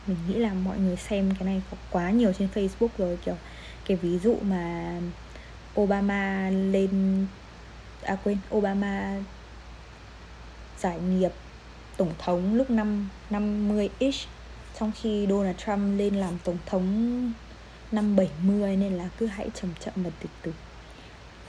Mình 0.06 0.16
nghĩ 0.28 0.34
là 0.34 0.54
mọi 0.54 0.78
người 0.78 0.96
xem 0.96 1.30
cái 1.38 1.46
này 1.46 1.62
có 1.70 1.76
quá 1.90 2.10
nhiều 2.10 2.32
trên 2.32 2.48
facebook 2.54 2.88
rồi, 2.98 3.18
kiểu 3.24 3.36
cái 3.84 3.96
ví 3.96 4.18
dụ 4.18 4.36
mà 4.42 4.94
obama 5.80 6.50
lên 6.50 7.26
à 8.02 8.16
quên, 8.24 8.38
obama 8.54 9.16
giải 10.78 11.00
nghiệp 11.00 11.32
tổng 11.96 12.12
thống 12.18 12.54
lúc 12.54 12.70
năm 12.70 13.08
50 13.30 13.90
ish, 13.98 14.28
trong 14.78 14.92
khi 15.02 15.26
Donald 15.30 15.56
Trump 15.56 15.98
lên 15.98 16.14
làm 16.14 16.38
tổng 16.44 16.58
thống 16.66 17.32
năm 17.92 18.16
70 18.16 18.76
nên 18.76 18.92
là 18.92 19.08
cứ 19.18 19.26
hãy 19.26 19.50
chậm 19.54 19.70
chậm 19.84 19.94
và 19.96 20.10
từ 20.20 20.28
từ. 20.42 20.52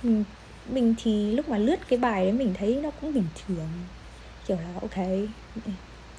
Mình 0.03 0.23
mình 0.69 0.95
thì 1.03 1.31
lúc 1.31 1.49
mà 1.49 1.57
lướt 1.57 1.75
cái 1.87 1.99
bài 1.99 2.23
đấy 2.23 2.33
mình 2.33 2.53
thấy 2.53 2.79
nó 2.83 2.91
cũng 3.01 3.13
bình 3.13 3.27
thường 3.47 3.69
kiểu 4.45 4.57
là 4.57 4.73
ok 4.81 4.97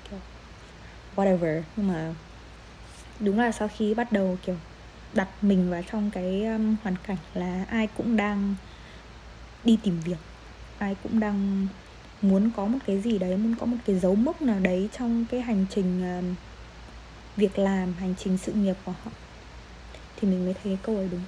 kiểu 0.04 0.20
whatever. 1.16 1.62
Nhưng 1.76 1.88
mà 1.88 2.14
đúng 3.20 3.38
là 3.38 3.52
sau 3.52 3.68
khi 3.68 3.94
bắt 3.94 4.12
đầu 4.12 4.38
kiểu 4.42 4.56
đặt 5.12 5.28
mình 5.42 5.70
vào 5.70 5.82
trong 5.86 6.10
cái 6.10 6.44
um, 6.44 6.76
hoàn 6.82 6.98
cảnh 6.98 7.18
là 7.34 7.64
ai 7.68 7.86
cũng 7.96 8.16
đang 8.16 8.54
đi 9.64 9.78
tìm 9.82 10.00
việc 10.00 10.18
ai 10.78 10.94
cũng 11.02 11.20
đang 11.20 11.68
muốn 12.22 12.50
có 12.56 12.66
một 12.66 12.78
cái 12.86 13.00
gì 13.00 13.18
đấy 13.18 13.36
muốn 13.36 13.54
có 13.56 13.66
một 13.66 13.76
cái 13.84 13.98
dấu 13.98 14.14
mốc 14.14 14.42
nào 14.42 14.60
đấy 14.60 14.88
trong 14.92 15.26
cái 15.26 15.40
hành 15.40 15.66
trình 15.70 16.00
um, 16.18 16.34
việc 17.36 17.58
làm 17.58 17.94
hành 17.94 18.14
trình 18.18 18.38
sự 18.38 18.52
nghiệp 18.52 18.74
của 18.84 18.92
họ. 18.92 19.10
Thì 20.16 20.28
mình 20.28 20.44
mới 20.44 20.54
thấy 20.54 20.64
cái 20.64 20.78
câu 20.82 20.96
ấy 20.96 21.08
đúng. 21.08 21.24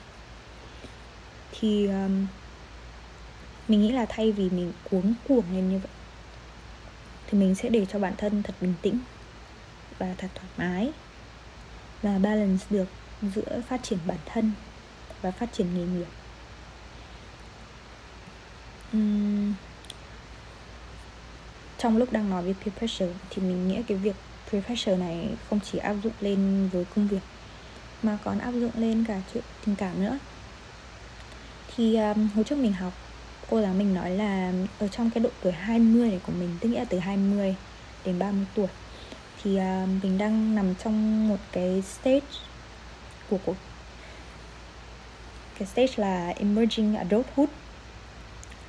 Thì 1.52 1.86
um, 1.86 2.26
mình 3.68 3.80
nghĩ 3.80 3.92
là 3.92 4.06
thay 4.08 4.32
vì 4.32 4.50
mình 4.50 4.72
cuống 4.84 5.14
cuồng 5.24 5.50
lên 5.52 5.68
như 5.68 5.78
vậy 5.78 5.95
thì 7.26 7.38
mình 7.38 7.54
sẽ 7.54 7.68
để 7.68 7.86
cho 7.92 7.98
bản 7.98 8.14
thân 8.18 8.42
thật 8.42 8.54
bình 8.60 8.74
tĩnh 8.82 8.98
và 9.98 10.14
thật 10.18 10.28
thoải 10.34 10.48
mái. 10.56 10.92
Và 12.02 12.18
balance 12.18 12.66
được 12.70 12.88
giữa 13.22 13.60
phát 13.68 13.82
triển 13.82 13.98
bản 14.06 14.18
thân 14.26 14.52
và 15.22 15.30
phát 15.30 15.52
triển 15.52 15.74
nghề 15.74 15.84
nghiệp. 15.84 16.06
Uhm, 18.96 19.54
trong 21.78 21.96
lúc 21.96 22.12
đang 22.12 22.30
nói 22.30 22.42
về 22.42 22.54
peer 22.54 22.78
pressure 22.78 23.12
thì 23.30 23.42
mình 23.42 23.68
nghĩ 23.68 23.82
cái 23.88 23.98
việc 23.98 24.16
peer 24.50 24.64
pressure 24.64 24.96
này 24.96 25.28
không 25.50 25.60
chỉ 25.60 25.78
áp 25.78 25.94
dụng 26.02 26.12
lên 26.20 26.68
với 26.72 26.84
công 26.94 27.08
việc 27.08 27.20
mà 28.02 28.18
còn 28.24 28.38
áp 28.38 28.52
dụng 28.52 28.70
lên 28.76 29.04
cả 29.08 29.20
chuyện 29.34 29.44
tình 29.66 29.76
cảm 29.76 30.02
nữa. 30.04 30.18
Thì 31.76 31.96
um, 31.96 32.28
hồi 32.34 32.44
trước 32.44 32.58
mình 32.58 32.72
học 32.72 32.92
cô 33.50 33.60
giáo 33.60 33.74
mình 33.74 33.94
nói 33.94 34.10
là 34.10 34.52
ở 34.78 34.88
trong 34.88 35.10
cái 35.10 35.22
độ 35.22 35.30
tuổi 35.42 35.52
20 35.52 36.08
này 36.08 36.20
của 36.26 36.32
mình 36.32 36.56
tức 36.60 36.68
nghĩa 36.68 36.78
là 36.78 36.84
từ 36.84 36.98
20 36.98 37.56
đến 38.04 38.18
30 38.18 38.46
tuổi 38.54 38.66
thì 39.42 39.50
uh, 39.50 39.88
mình 40.02 40.18
đang 40.18 40.54
nằm 40.54 40.74
trong 40.74 41.28
một 41.28 41.38
cái 41.52 41.82
stage 41.82 42.26
của 43.30 43.38
cuộc 43.46 43.56
cái 45.58 45.68
stage 45.68 45.92
là 45.96 46.28
emerging 46.28 46.96
adulthood 46.96 47.48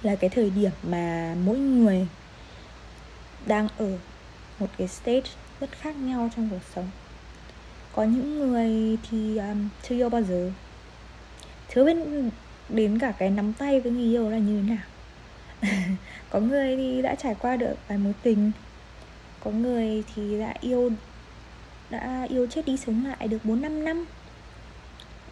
là 0.03 0.15
cái 0.15 0.29
thời 0.29 0.49
điểm 0.49 0.71
mà 0.83 1.35
mỗi 1.45 1.57
người 1.57 2.07
đang 3.45 3.67
ở 3.77 3.97
một 4.59 4.67
cái 4.77 4.87
stage 4.87 5.29
rất 5.59 5.71
khác 5.71 5.95
nhau 5.95 6.29
trong 6.35 6.49
cuộc 6.49 6.73
sống. 6.75 6.89
Có 7.95 8.03
những 8.03 8.39
người 8.39 8.97
thì 9.09 9.37
um, 9.37 9.69
chưa 9.83 9.95
yêu 9.95 10.09
bao 10.09 10.23
giờ 10.23 10.51
chưa 11.75 11.85
biết 11.85 11.97
đến 12.69 12.99
cả 12.99 13.12
cái 13.12 13.30
nắm 13.30 13.53
tay 13.53 13.80
với 13.80 13.91
người 13.91 14.03
yêu 14.03 14.30
là 14.30 14.38
như 14.38 14.62
thế 14.62 14.75
nào? 14.75 14.86
Có 16.30 16.39
người 16.39 16.75
thì 16.75 17.01
đã 17.01 17.15
trải 17.15 17.36
qua 17.39 17.56
được 17.56 17.75
vài 17.88 17.97
mối 17.97 18.13
tình 18.23 18.51
có 19.47 19.51
người 19.51 20.03
thì 20.15 20.39
đã 20.39 20.53
yêu 20.62 20.91
đã 21.89 22.27
yêu 22.30 22.47
chết 22.47 22.65
đi 22.65 22.77
sống 22.77 23.06
lại 23.06 23.27
được 23.27 23.45
4 23.45 23.62
năm 23.62 23.86
năm. 23.86 24.06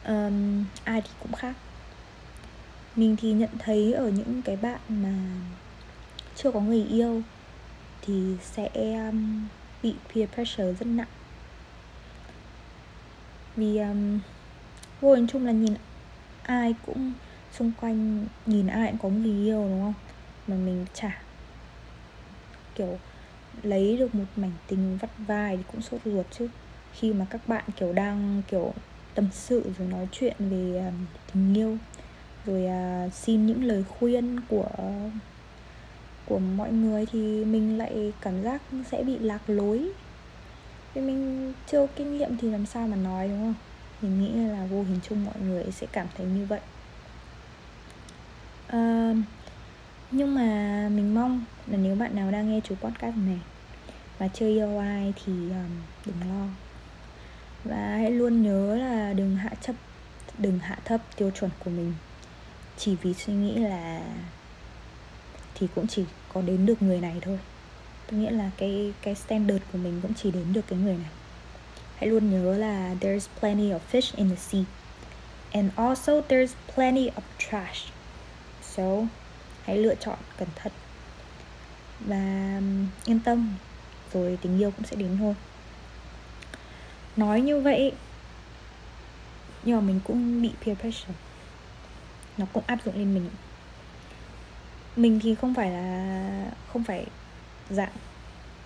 Um, 0.06 0.65
ai 0.84 1.02
thì 1.02 1.10
cũng 1.19 1.34
khác. 1.34 1.56
Mình 2.95 3.15
thì 3.21 3.32
nhận 3.32 3.50
thấy 3.60 3.93
ở 3.93 4.10
những 4.10 4.41
cái 4.41 4.56
bạn 4.56 4.80
mà 4.89 5.13
chưa 6.36 6.52
có 6.52 6.60
người 6.60 6.84
yêu 6.84 7.21
thì 8.02 8.36
sẽ 8.41 8.69
um, 8.74 9.48
bị 9.84 9.95
peer 10.13 10.30
pressure 10.30 10.74
rất 10.74 10.88
nặng. 10.88 11.08
Vì 13.56 13.78
um, 13.78 14.19
vô 15.02 15.15
hình 15.15 15.28
chung 15.28 15.45
là 15.45 15.52
nhìn 15.52 15.74
ai 16.43 16.76
cũng 16.86 17.13
xung 17.60 17.72
quanh 17.82 18.26
nhìn 18.46 18.68
ai 18.68 18.91
cũng 18.91 19.00
có 19.00 19.10
người 19.10 19.46
yêu 19.46 19.68
đúng 19.70 19.82
không? 19.82 19.94
Mà 20.48 20.56
mình 20.56 20.86
chả 20.94 21.22
kiểu 22.76 22.98
lấy 23.63 23.98
được 23.98 24.15
một 24.15 24.26
mảnh 24.36 24.52
tình 24.68 24.98
vắt 24.98 25.10
vai 25.18 25.58
thì 25.58 25.63
cũng 25.72 25.82
sốt 25.82 26.02
ruột 26.06 26.26
chứ. 26.32 26.48
Khi 26.94 27.13
mà 27.13 27.26
các 27.30 27.48
bạn 27.48 27.63
kiểu 27.76 27.94
đang 27.94 28.41
kiểu 28.48 28.74
tâm 29.15 29.28
sự 29.32 29.63
rồi 29.78 29.88
nói 29.88 30.08
chuyện 30.12 30.36
về 30.39 30.86
um, 30.86 31.06
tình 31.34 31.58
yêu 31.58 31.78
rồi 32.46 32.65
uh, 32.65 33.13
xin 33.13 33.46
những 33.46 33.63
lời 33.63 33.84
khuyên 33.84 34.39
của 34.48 34.70
của 36.26 36.39
mọi 36.39 36.72
người 36.72 37.06
thì 37.06 37.46
mình 37.46 37.78
lại 37.78 38.13
cảm 38.22 38.44
giác 38.44 38.62
sẽ 38.91 39.04
bị 39.04 39.20
lạc 39.20 39.41
lối. 39.48 39.91
Vì 40.94 41.02
mình 41.02 41.54
chưa 41.68 41.88
kinh 41.96 42.18
nghiệm 42.18 42.38
thì 42.38 42.50
làm 42.52 42.65
sao 42.65 42.88
mà 42.88 42.96
nói 42.96 43.28
đúng 43.28 43.39
không? 43.39 43.54
Mình 44.02 44.22
nghĩ 44.22 44.50
là 44.52 44.65
vô 44.65 44.84
hình 44.84 45.00
chung 45.10 45.26
mọi 45.26 45.36
người 45.41 45.63
sẽ 45.72 45.88
cảm 45.91 46.08
thấy 46.18 46.26
như 46.28 46.46
vậy 46.46 46.60
à, 48.75 49.13
nhưng 50.11 50.35
mà 50.35 50.89
mình 50.89 51.15
mong 51.15 51.43
là 51.67 51.77
nếu 51.77 51.95
bạn 51.95 52.15
nào 52.15 52.31
đang 52.31 52.51
nghe 52.51 52.59
chú 52.63 52.75
podcast 52.75 53.15
này 53.15 53.39
và 54.17 54.27
chưa 54.27 54.47
yêu 54.47 54.77
ai 54.77 55.13
thì 55.25 55.33
um, 55.33 55.81
đừng 56.05 56.29
lo. 56.29 56.47
Và 57.63 57.97
hãy 57.97 58.11
luôn 58.11 58.43
nhớ 58.43 58.75
là 58.75 59.13
đừng 59.13 59.35
hạ 59.35 59.49
chấp 59.61 59.75
đừng 60.38 60.59
hạ 60.59 60.77
thấp 60.85 61.01
tiêu 61.15 61.31
chuẩn 61.31 61.51
của 61.63 61.71
mình. 61.71 61.93
Chỉ 62.77 62.95
vì 63.01 63.13
suy 63.13 63.33
nghĩ 63.33 63.55
là 63.55 64.01
thì 65.55 65.67
cũng 65.75 65.88
chỉ 65.88 66.03
có 66.33 66.41
đến 66.41 66.65
được 66.65 66.81
người 66.81 67.01
này 67.01 67.15
thôi. 67.21 67.39
Tôi 68.07 68.19
nghĩa 68.19 68.31
là 68.31 68.51
cái 68.57 68.93
cái 69.01 69.15
standard 69.15 69.63
của 69.71 69.77
mình 69.77 69.99
cũng 70.01 70.13
chỉ 70.13 70.31
đến 70.31 70.53
được 70.53 70.67
cái 70.67 70.79
người 70.79 70.95
này. 70.95 71.11
Hãy 71.95 72.09
luôn 72.09 72.31
nhớ 72.31 72.57
là 72.57 72.95
there's 73.01 73.27
plenty 73.39 73.69
of 73.69 73.79
fish 73.91 74.11
in 74.15 74.29
the 74.29 74.35
sea. 74.35 74.63
And 75.51 75.71
also 75.75 76.21
there's 76.21 76.53
plenty 76.75 77.09
of 77.09 77.21
trash 77.38 77.94
so 78.77 78.83
hãy 79.63 79.77
lựa 79.77 79.95
chọn 79.95 80.17
cẩn 80.38 80.47
thận 80.55 80.71
và 81.99 82.61
yên 83.05 83.19
tâm 83.19 83.55
rồi 84.13 84.38
tình 84.41 84.59
yêu 84.59 84.71
cũng 84.71 84.85
sẽ 84.85 84.95
đến 84.95 85.17
thôi. 85.19 85.35
Nói 87.15 87.41
như 87.41 87.59
vậy 87.59 87.91
nhưng 89.63 89.75
mà 89.75 89.81
mình 89.81 89.99
cũng 90.03 90.41
bị 90.41 90.51
peer 90.65 90.77
pressure. 90.77 91.13
Nó 92.38 92.45
cũng 92.53 92.63
áp 92.67 92.79
dụng 92.85 92.95
lên 92.95 93.13
mình. 93.13 93.29
Mình 94.95 95.19
thì 95.23 95.35
không 95.35 95.53
phải 95.53 95.71
là 95.71 96.51
không 96.73 96.83
phải 96.83 97.05
dạng 97.69 97.93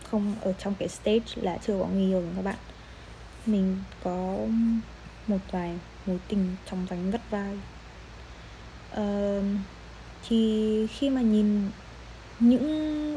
không 0.03 0.35
ở 0.41 0.53
trong 0.53 0.75
cái 0.75 0.87
stage 0.87 1.35
là 1.35 1.57
chưa 1.57 1.79
có 1.79 1.87
người 1.87 2.03
yêu 2.03 2.23
các 2.35 2.41
bạn. 2.41 2.55
Mình 3.45 3.77
có 4.03 4.37
một 5.27 5.37
vài 5.51 5.79
mối 6.05 6.19
tình 6.27 6.55
trong 6.69 6.85
vánh 6.85 7.11
vất 7.11 7.21
vai. 7.29 7.59
Uh, 8.91 9.43
thì 10.21 10.88
khi 10.89 11.10
mà 11.10 11.21
nhìn 11.21 11.71
những 12.39 12.63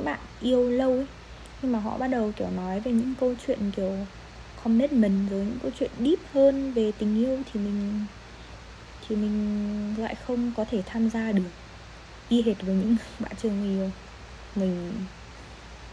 bạn 0.04 0.20
yêu 0.38 0.68
lâu 0.70 0.98
ấy 0.98 1.08
nhưng 1.62 1.72
mà 1.72 1.80
họ 1.80 1.98
bắt 1.98 2.08
đầu 2.08 2.32
kiểu 2.36 2.50
nói 2.50 2.80
về 2.80 2.92
những 2.92 3.16
câu 3.16 3.34
chuyện 3.38 3.72
kiểu 3.72 4.08
commitment 4.56 5.30
rồi 5.30 5.46
những 5.46 5.58
câu 5.60 5.70
chuyện 5.74 5.92
deep 6.06 6.18
hơn 6.32 6.72
về 6.74 6.92
tình 6.98 7.18
yêu 7.18 7.42
thì 7.46 7.60
mình 7.60 8.06
thì 9.00 9.16
mình 9.16 9.94
lại 9.98 10.14
không 10.14 10.54
có 10.54 10.64
thể 10.68 10.82
tham 10.86 11.08
gia 11.10 11.32
được 11.32 11.50
y 12.28 12.42
hệt 12.42 12.56
với 12.62 12.76
những 12.76 12.96
bạn 13.20 13.32
chưa 13.38 13.50
người 13.52 13.68
yêu. 13.68 13.92
Mình 14.54 15.06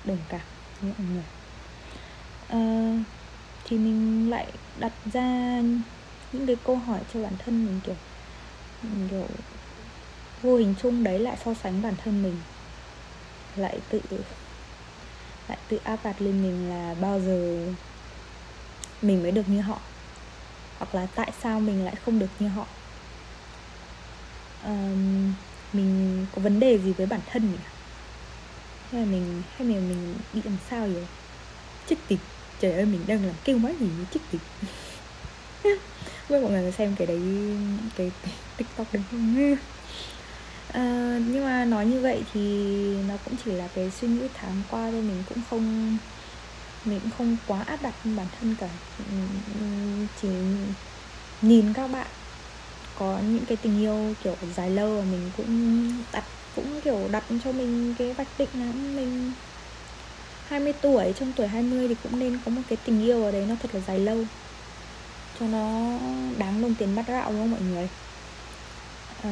đồng 0.03 0.25
cảm 0.29 0.47
với 0.81 0.89
mọi 0.97 1.07
người. 1.07 1.25
À, 2.47 2.57
thì 3.65 3.77
mình 3.77 4.29
lại 4.29 4.53
đặt 4.75 4.93
ra 5.05 5.61
những 6.31 6.45
cái 6.47 6.55
câu 6.63 6.77
hỏi 6.77 7.03
cho 7.07 7.21
bản 7.21 7.35
thân 7.39 7.65
mình 7.65 7.81
kiểu 7.81 7.97
mình 8.81 9.07
kiểu 9.09 9.37
vô 10.41 10.55
hình 10.55 10.75
chung 10.81 11.03
đấy 11.03 11.19
lại 11.19 11.37
so 11.45 11.53
sánh 11.53 11.81
bản 11.81 11.93
thân 12.03 12.23
mình. 12.23 12.37
Lại 13.55 13.79
tự 13.89 14.01
lại 15.47 15.57
tự 15.69 15.79
áp 15.83 15.99
đặt 16.03 16.21
lên 16.21 16.43
mình 16.43 16.69
là 16.69 16.95
bao 17.01 17.19
giờ 17.19 17.67
mình 19.01 19.23
mới 19.23 19.31
được 19.31 19.49
như 19.49 19.61
họ 19.61 19.79
hoặc 20.77 20.95
là 20.95 21.07
tại 21.15 21.31
sao 21.43 21.59
mình 21.59 21.85
lại 21.85 21.95
không 22.05 22.19
được 22.19 22.29
như 22.39 22.47
họ. 22.47 22.65
Um, 24.65 25.33
mình 25.73 26.25
có 26.35 26.41
vấn 26.41 26.59
đề 26.59 26.77
gì 26.77 26.93
với 26.93 27.05
bản 27.05 27.21
thân 27.31 27.51
nhỉ 27.51 27.57
à? 27.65 27.69
hay 28.91 29.01
là 29.01 29.07
mình 29.11 29.41
hay 29.57 29.67
là 29.67 29.73
mình 29.73 30.15
bị 30.33 30.41
làm 30.43 30.57
sao 30.69 30.87
vậy 30.87 31.05
chích 31.89 32.07
tịch. 32.07 32.19
Trời 32.59 32.73
ơi 32.73 32.85
mình 32.85 33.01
đang 33.07 33.25
làm 33.25 33.35
kêu 33.43 33.57
máy 33.57 33.75
gì 33.79 33.87
chích 34.13 34.21
tịch. 34.31 34.41
Với 36.27 36.41
mọi 36.41 36.51
người 36.51 36.71
xem 36.71 36.95
cái 36.95 37.07
đấy 37.07 37.21
cái 37.97 38.11
tiktok 38.57 38.93
đấy 38.93 39.03
không? 39.11 39.55
À, 40.69 41.19
nhưng 41.25 41.43
mà 41.45 41.65
nói 41.65 41.85
như 41.85 42.01
vậy 42.01 42.23
thì 42.27 43.01
nó 43.05 43.17
cũng 43.17 43.35
chỉ 43.37 43.51
là 43.51 43.67
cái 43.73 43.91
suy 43.91 44.07
nghĩ 44.07 44.31
tháng 44.33 44.63
qua 44.69 44.91
thôi 44.91 45.01
mình 45.03 45.23
cũng 45.25 45.41
không 45.41 45.97
mình 46.83 47.01
cũng 47.01 47.11
không 47.11 47.37
quá 47.47 47.61
áp 47.61 47.81
đặt 47.81 47.95
bản 48.17 48.27
thân 48.31 48.55
cả. 48.55 48.79
Chỉ 50.15 50.29
nhìn 51.41 51.73
các 51.73 51.87
bạn 51.87 52.11
có 52.95 53.19
những 53.19 53.45
cái 53.47 53.57
tình 53.61 53.79
yêu 53.79 54.15
kiểu 54.21 54.37
dài 54.43 54.71
lâu 54.71 54.97
và 54.99 55.05
mình 55.05 55.31
cũng 55.33 55.87
đặt 56.11 56.25
cũng 56.53 56.81
kiểu 56.81 57.09
đặt 57.09 57.25
cho 57.41 57.53
mình 57.53 57.95
cái 57.97 58.13
vạch 58.13 58.37
định 58.37 58.59
là 58.59 58.73
mình 58.73 59.35
20 60.43 60.73
tuổi 60.81 61.13
trong 61.15 61.33
tuổi 61.35 61.47
20 61.47 61.87
thì 61.87 61.95
cũng 61.95 62.19
nên 62.19 62.41
có 62.41 62.51
một 62.51 62.61
cái 62.67 62.77
tình 62.85 63.03
yêu 63.03 63.23
ở 63.23 63.31
đấy 63.31 63.45
nó 63.45 63.55
thật 63.59 63.73
là 63.75 63.79
dài 63.79 63.99
lâu 63.99 64.27
cho 65.33 65.47
nó 65.47 65.99
đáng 66.37 66.61
đồng 66.61 66.75
tiền 66.75 66.95
bắt 66.95 67.05
gạo 67.07 67.31
đúng 67.31 67.41
không 67.41 67.51
mọi 67.51 67.61
người? 67.61 67.89
À, 69.17 69.29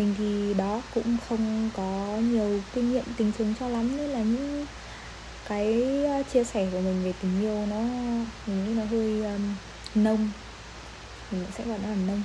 mình 0.00 0.14
thì 0.18 0.54
đó 0.54 0.82
cũng 0.94 1.16
không 1.28 1.70
có 1.76 2.18
nhiều 2.22 2.60
kinh 2.74 2.92
nghiệm 2.92 3.04
tình 3.16 3.32
chứng 3.38 3.54
cho 3.60 3.68
lắm 3.68 3.96
nên 3.96 4.10
là 4.10 4.18
những 4.18 4.66
cái 5.48 5.82
ờ, 6.04 6.22
chia 6.32 6.44
sẻ 6.44 6.68
của 6.72 6.80
mình 6.80 7.04
về 7.04 7.12
tình 7.22 7.40
yêu 7.40 7.66
nó 7.66 7.80
mình 8.46 8.64
nghĩ 8.64 8.74
nó 8.74 8.84
hơi 8.84 9.24
um, 9.24 9.54
nông. 9.94 10.30
Mình 11.30 11.44
sẽ 11.58 11.64
gọi 11.64 11.78
nó 11.82 11.88
là 11.88 11.96
nông. 12.06 12.22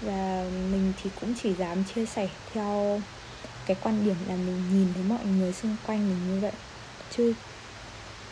Và 0.00 0.44
mình 0.72 0.92
thì 1.02 1.10
cũng 1.20 1.34
chỉ 1.42 1.54
dám 1.54 1.84
chia 1.94 2.06
sẻ 2.06 2.28
theo 2.52 3.00
cái 3.66 3.76
quan 3.82 4.04
điểm 4.04 4.16
là 4.28 4.36
mình 4.36 4.62
nhìn 4.72 4.88
thấy 4.94 5.02
mọi 5.02 5.24
người 5.24 5.52
xung 5.52 5.76
quanh 5.86 6.08
mình 6.08 6.34
như 6.34 6.40
vậy. 6.40 6.52
Chứ 7.16 7.34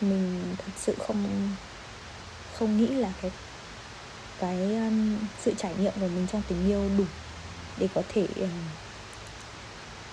mình 0.01 0.43
thật 0.59 0.73
sự 0.77 0.95
không 0.99 1.49
không 2.59 2.77
nghĩ 2.77 2.87
là 2.87 3.13
cái 3.23 3.31
cái 4.39 4.77
um, 4.77 5.17
sự 5.45 5.55
trải 5.59 5.75
nghiệm 5.79 5.93
của 5.93 6.09
mình 6.09 6.27
trong 6.33 6.43
tình 6.49 6.67
yêu 6.67 6.91
đủ 6.99 7.05
để 7.79 7.89
có 7.95 8.03
thể 8.09 8.23
uh, 8.23 8.49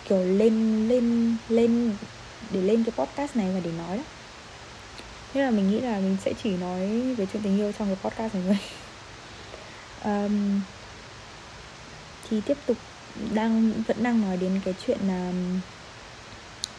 kiểu 0.09 0.23
lên 0.23 0.87
lên 0.89 1.35
lên 1.49 1.95
để 2.51 2.61
lên 2.61 2.83
cái 2.83 2.91
podcast 3.05 3.35
này 3.35 3.51
và 3.53 3.59
để 3.63 3.71
nói 3.71 3.97
đó. 3.97 4.03
Thế 5.33 5.41
là 5.41 5.51
mình 5.51 5.71
nghĩ 5.71 5.79
là 5.79 5.99
mình 5.99 6.17
sẽ 6.25 6.33
chỉ 6.43 6.49
nói 6.49 6.87
về 7.17 7.27
chuyện 7.33 7.43
tình 7.43 7.57
yêu 7.57 7.71
trong 7.79 7.87
cái 7.87 8.11
podcast 8.11 8.33
này 8.35 8.43
thôi. 8.47 8.57
Um, 10.03 10.61
thì 12.29 12.41
tiếp 12.45 12.57
tục 12.65 12.77
đang 13.33 13.71
vẫn 13.87 14.03
đang 14.03 14.21
nói 14.21 14.37
đến 14.37 14.61
cái 14.65 14.73
chuyện 14.85 14.97
là 15.07 15.27
um, 15.27 15.59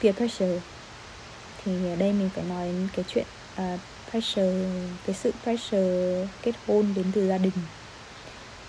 peer 0.00 0.16
pressure. 0.16 0.60
Thì 1.64 1.72
ở 1.90 1.96
đây 1.96 2.12
mình 2.12 2.30
phải 2.34 2.44
nói 2.44 2.66
đến 2.66 2.88
cái 2.96 3.04
chuyện 3.08 3.26
uh, 3.62 3.80
pressure 4.10 4.64
cái 5.06 5.14
sự 5.14 5.32
pressure 5.42 6.26
kết 6.42 6.52
hôn 6.66 6.94
đến 6.96 7.06
từ 7.14 7.28
gia 7.28 7.38
đình. 7.38 7.52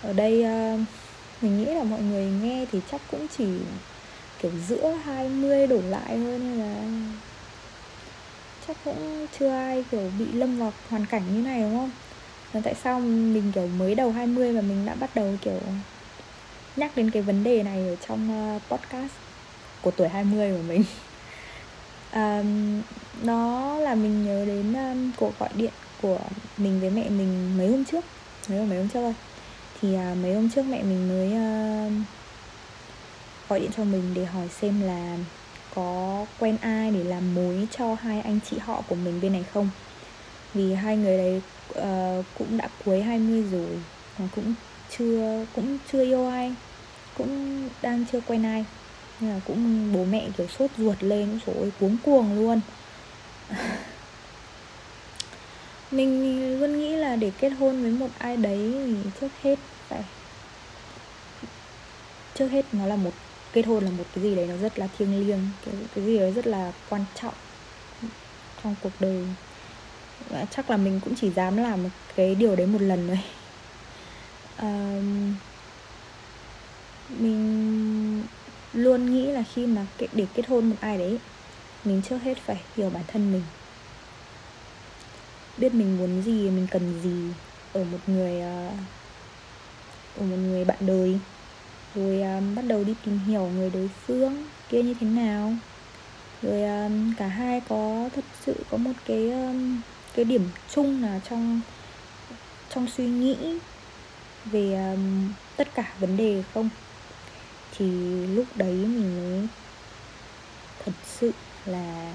Ở 0.02 0.12
đây 0.12 0.44
uh, 0.74 0.80
mình 1.42 1.58
nghĩ 1.58 1.64
là 1.74 1.84
mọi 1.84 2.02
người 2.02 2.24
nghe 2.42 2.66
thì 2.72 2.80
chắc 2.90 3.00
cũng 3.10 3.26
chỉ 3.38 3.44
kiểu 4.38 4.52
giữa 4.68 4.92
20 5.04 5.66
đổ 5.66 5.80
lại 5.82 6.06
thôi 6.08 6.38
nên 6.38 6.58
là 6.58 6.84
chắc 8.66 8.76
cũng 8.84 9.26
chưa 9.38 9.48
ai 9.48 9.84
kiểu 9.90 10.10
bị 10.18 10.32
lâm 10.32 10.58
vào 10.58 10.72
hoàn 10.88 11.06
cảnh 11.06 11.22
như 11.34 11.42
này 11.42 11.62
đúng 11.62 11.76
không? 11.78 11.90
Là 12.52 12.60
tại 12.64 12.74
sao 12.74 13.00
mình 13.00 13.52
kiểu 13.54 13.66
mới 13.66 13.94
đầu 13.94 14.12
20 14.12 14.52
mà 14.52 14.60
mình 14.60 14.86
đã 14.86 14.94
bắt 14.94 15.10
đầu 15.14 15.36
kiểu 15.42 15.60
nhắc 16.76 16.96
đến 16.96 17.10
cái 17.10 17.22
vấn 17.22 17.44
đề 17.44 17.62
này 17.62 17.88
ở 17.88 17.96
trong 17.96 18.28
ờ, 18.30 18.76
podcast 18.76 19.12
của 19.80 19.90
tuổi 19.90 20.08
20 20.08 20.52
của 20.56 20.62
mình? 20.68 20.84
Um, 22.12 22.82
nó 23.22 23.78
là 23.78 23.94
mình 23.94 24.24
nhớ 24.24 24.44
đến 24.44 24.72
um, 24.72 25.12
cuộc 25.16 25.38
gọi 25.38 25.48
điện 25.54 25.72
của 26.02 26.18
mình 26.56 26.80
với 26.80 26.90
mẹ 26.90 27.08
mình 27.10 27.56
mấy 27.58 27.68
hôm 27.68 27.84
trước 27.84 28.04
mấy 28.48 28.58
hôm 28.58 28.68
mấy 28.68 28.78
hôm 28.78 28.88
trước 28.88 29.00
thôi 29.00 29.14
thì 29.80 29.94
à, 29.94 30.14
mấy 30.22 30.34
hôm 30.34 30.50
trước 30.50 30.62
mẹ 30.62 30.82
mình 30.82 31.08
mới 31.08 31.34
à, 31.34 31.88
gọi 33.48 33.60
điện 33.60 33.70
cho 33.76 33.84
mình 33.84 34.14
để 34.14 34.24
hỏi 34.24 34.48
xem 34.48 34.80
là 34.80 35.16
có 35.74 36.26
quen 36.38 36.56
ai 36.60 36.90
để 36.90 37.04
làm 37.04 37.34
mối 37.34 37.68
cho 37.70 37.94
hai 37.94 38.20
anh 38.20 38.40
chị 38.50 38.58
họ 38.58 38.82
của 38.88 38.94
mình 38.94 39.20
bên 39.20 39.32
này 39.32 39.44
không? 39.52 39.70
Vì 40.54 40.74
hai 40.74 40.96
người 40.96 41.18
đấy 41.18 41.42
uh, 41.68 42.24
cũng 42.38 42.56
đã 42.56 42.68
cuối 42.84 43.02
20 43.02 43.44
rồi 43.52 43.82
mà 44.18 44.28
cũng 44.34 44.54
chưa 44.98 45.46
cũng 45.56 45.78
chưa 45.92 46.02
yêu 46.02 46.26
ai 46.26 46.54
cũng 47.18 47.68
đang 47.82 48.04
chưa 48.12 48.20
quen 48.20 48.46
ai. 48.46 48.64
Nhưng 49.20 49.30
là 49.30 49.40
cũng 49.46 49.92
bố 49.92 50.04
mẹ 50.04 50.28
kiểu 50.36 50.46
sốt 50.48 50.70
ruột 50.78 51.02
lên 51.02 51.38
trời 51.46 51.54
ơi 51.54 51.70
cuống 51.80 51.96
cuồng 52.04 52.34
luôn. 52.34 52.60
mình 55.90 56.60
luôn 56.60 56.78
nghĩ 56.78 56.96
là 56.96 57.16
để 57.16 57.30
kết 57.38 57.48
hôn 57.48 57.82
với 57.82 57.90
một 57.90 58.08
ai 58.18 58.36
đấy 58.36 58.72
thì 58.86 59.10
trước 59.20 59.28
hết 59.42 59.58
phải 59.88 60.04
trước 62.34 62.48
hết 62.48 62.64
nó 62.72 62.86
là 62.86 62.96
một 62.96 63.10
kết 63.52 63.66
hôn 63.66 63.84
là 63.84 63.90
một 63.90 64.04
cái 64.14 64.24
gì 64.24 64.34
đấy 64.34 64.46
nó 64.46 64.56
rất 64.56 64.78
là 64.78 64.88
thiêng 64.98 65.26
liêng 65.26 65.40
cái, 65.66 65.74
cái 65.94 66.04
gì 66.04 66.18
đấy 66.18 66.32
rất 66.32 66.46
là 66.46 66.72
quan 66.90 67.04
trọng 67.14 67.34
trong 68.62 68.74
cuộc 68.82 68.92
đời. 69.00 69.24
Chắc 70.50 70.70
là 70.70 70.76
mình 70.76 71.00
cũng 71.04 71.14
chỉ 71.16 71.30
dám 71.30 71.56
làm 71.56 71.82
một 71.82 71.88
cái 72.16 72.34
điều 72.34 72.56
đấy 72.56 72.66
một 72.66 72.82
lần 72.82 73.08
thôi. 73.08 73.18
Um, 74.62 75.34
mình 77.20 78.22
luôn 78.72 79.06
nghĩ 79.06 79.26
là 79.26 79.42
khi 79.54 79.66
mà 79.66 79.86
để 80.12 80.26
kết 80.34 80.46
hôn 80.48 80.70
một 80.70 80.76
ai 80.80 80.98
đấy 80.98 81.18
mình 81.84 82.02
trước 82.02 82.18
hết 82.22 82.38
phải 82.38 82.60
hiểu 82.76 82.90
bản 82.90 83.02
thân 83.08 83.32
mình 83.32 83.42
biết 85.58 85.74
mình 85.74 85.98
muốn 85.98 86.22
gì 86.22 86.50
mình 86.50 86.66
cần 86.70 87.00
gì 87.02 87.34
ở 87.72 87.84
một 87.84 87.98
người 88.06 88.40
à, 88.40 88.70
ở 90.18 90.22
một 90.26 90.36
người 90.36 90.64
bạn 90.64 90.78
đời. 90.80 91.18
Rồi 91.94 92.22
um, 92.22 92.54
bắt 92.54 92.62
đầu 92.62 92.84
đi 92.84 92.94
tìm 93.04 93.18
hiểu 93.18 93.46
người 93.46 93.70
đối 93.70 93.90
phương 94.06 94.44
kia 94.68 94.82
như 94.82 94.94
thế 95.00 95.06
nào. 95.06 95.52
Rồi 96.42 96.62
um, 96.62 97.14
cả 97.14 97.26
hai 97.26 97.60
có 97.68 98.08
thật 98.14 98.24
sự 98.46 98.54
có 98.70 98.76
một 98.76 98.92
cái 99.06 99.30
um, 99.30 99.80
cái 100.14 100.24
điểm 100.24 100.48
chung 100.74 101.02
là 101.02 101.20
trong 101.30 101.60
trong 102.74 102.88
suy 102.96 103.06
nghĩ 103.06 103.36
về 104.44 104.92
um, 104.92 105.32
tất 105.56 105.68
cả 105.74 105.92
vấn 106.00 106.16
đề 106.16 106.42
không? 106.54 106.68
Thì 107.76 107.86
lúc 108.26 108.46
đấy 108.54 108.72
mình 108.72 109.16
mới 109.16 109.48
thật 110.84 110.92
sự 111.04 111.32
là 111.66 112.14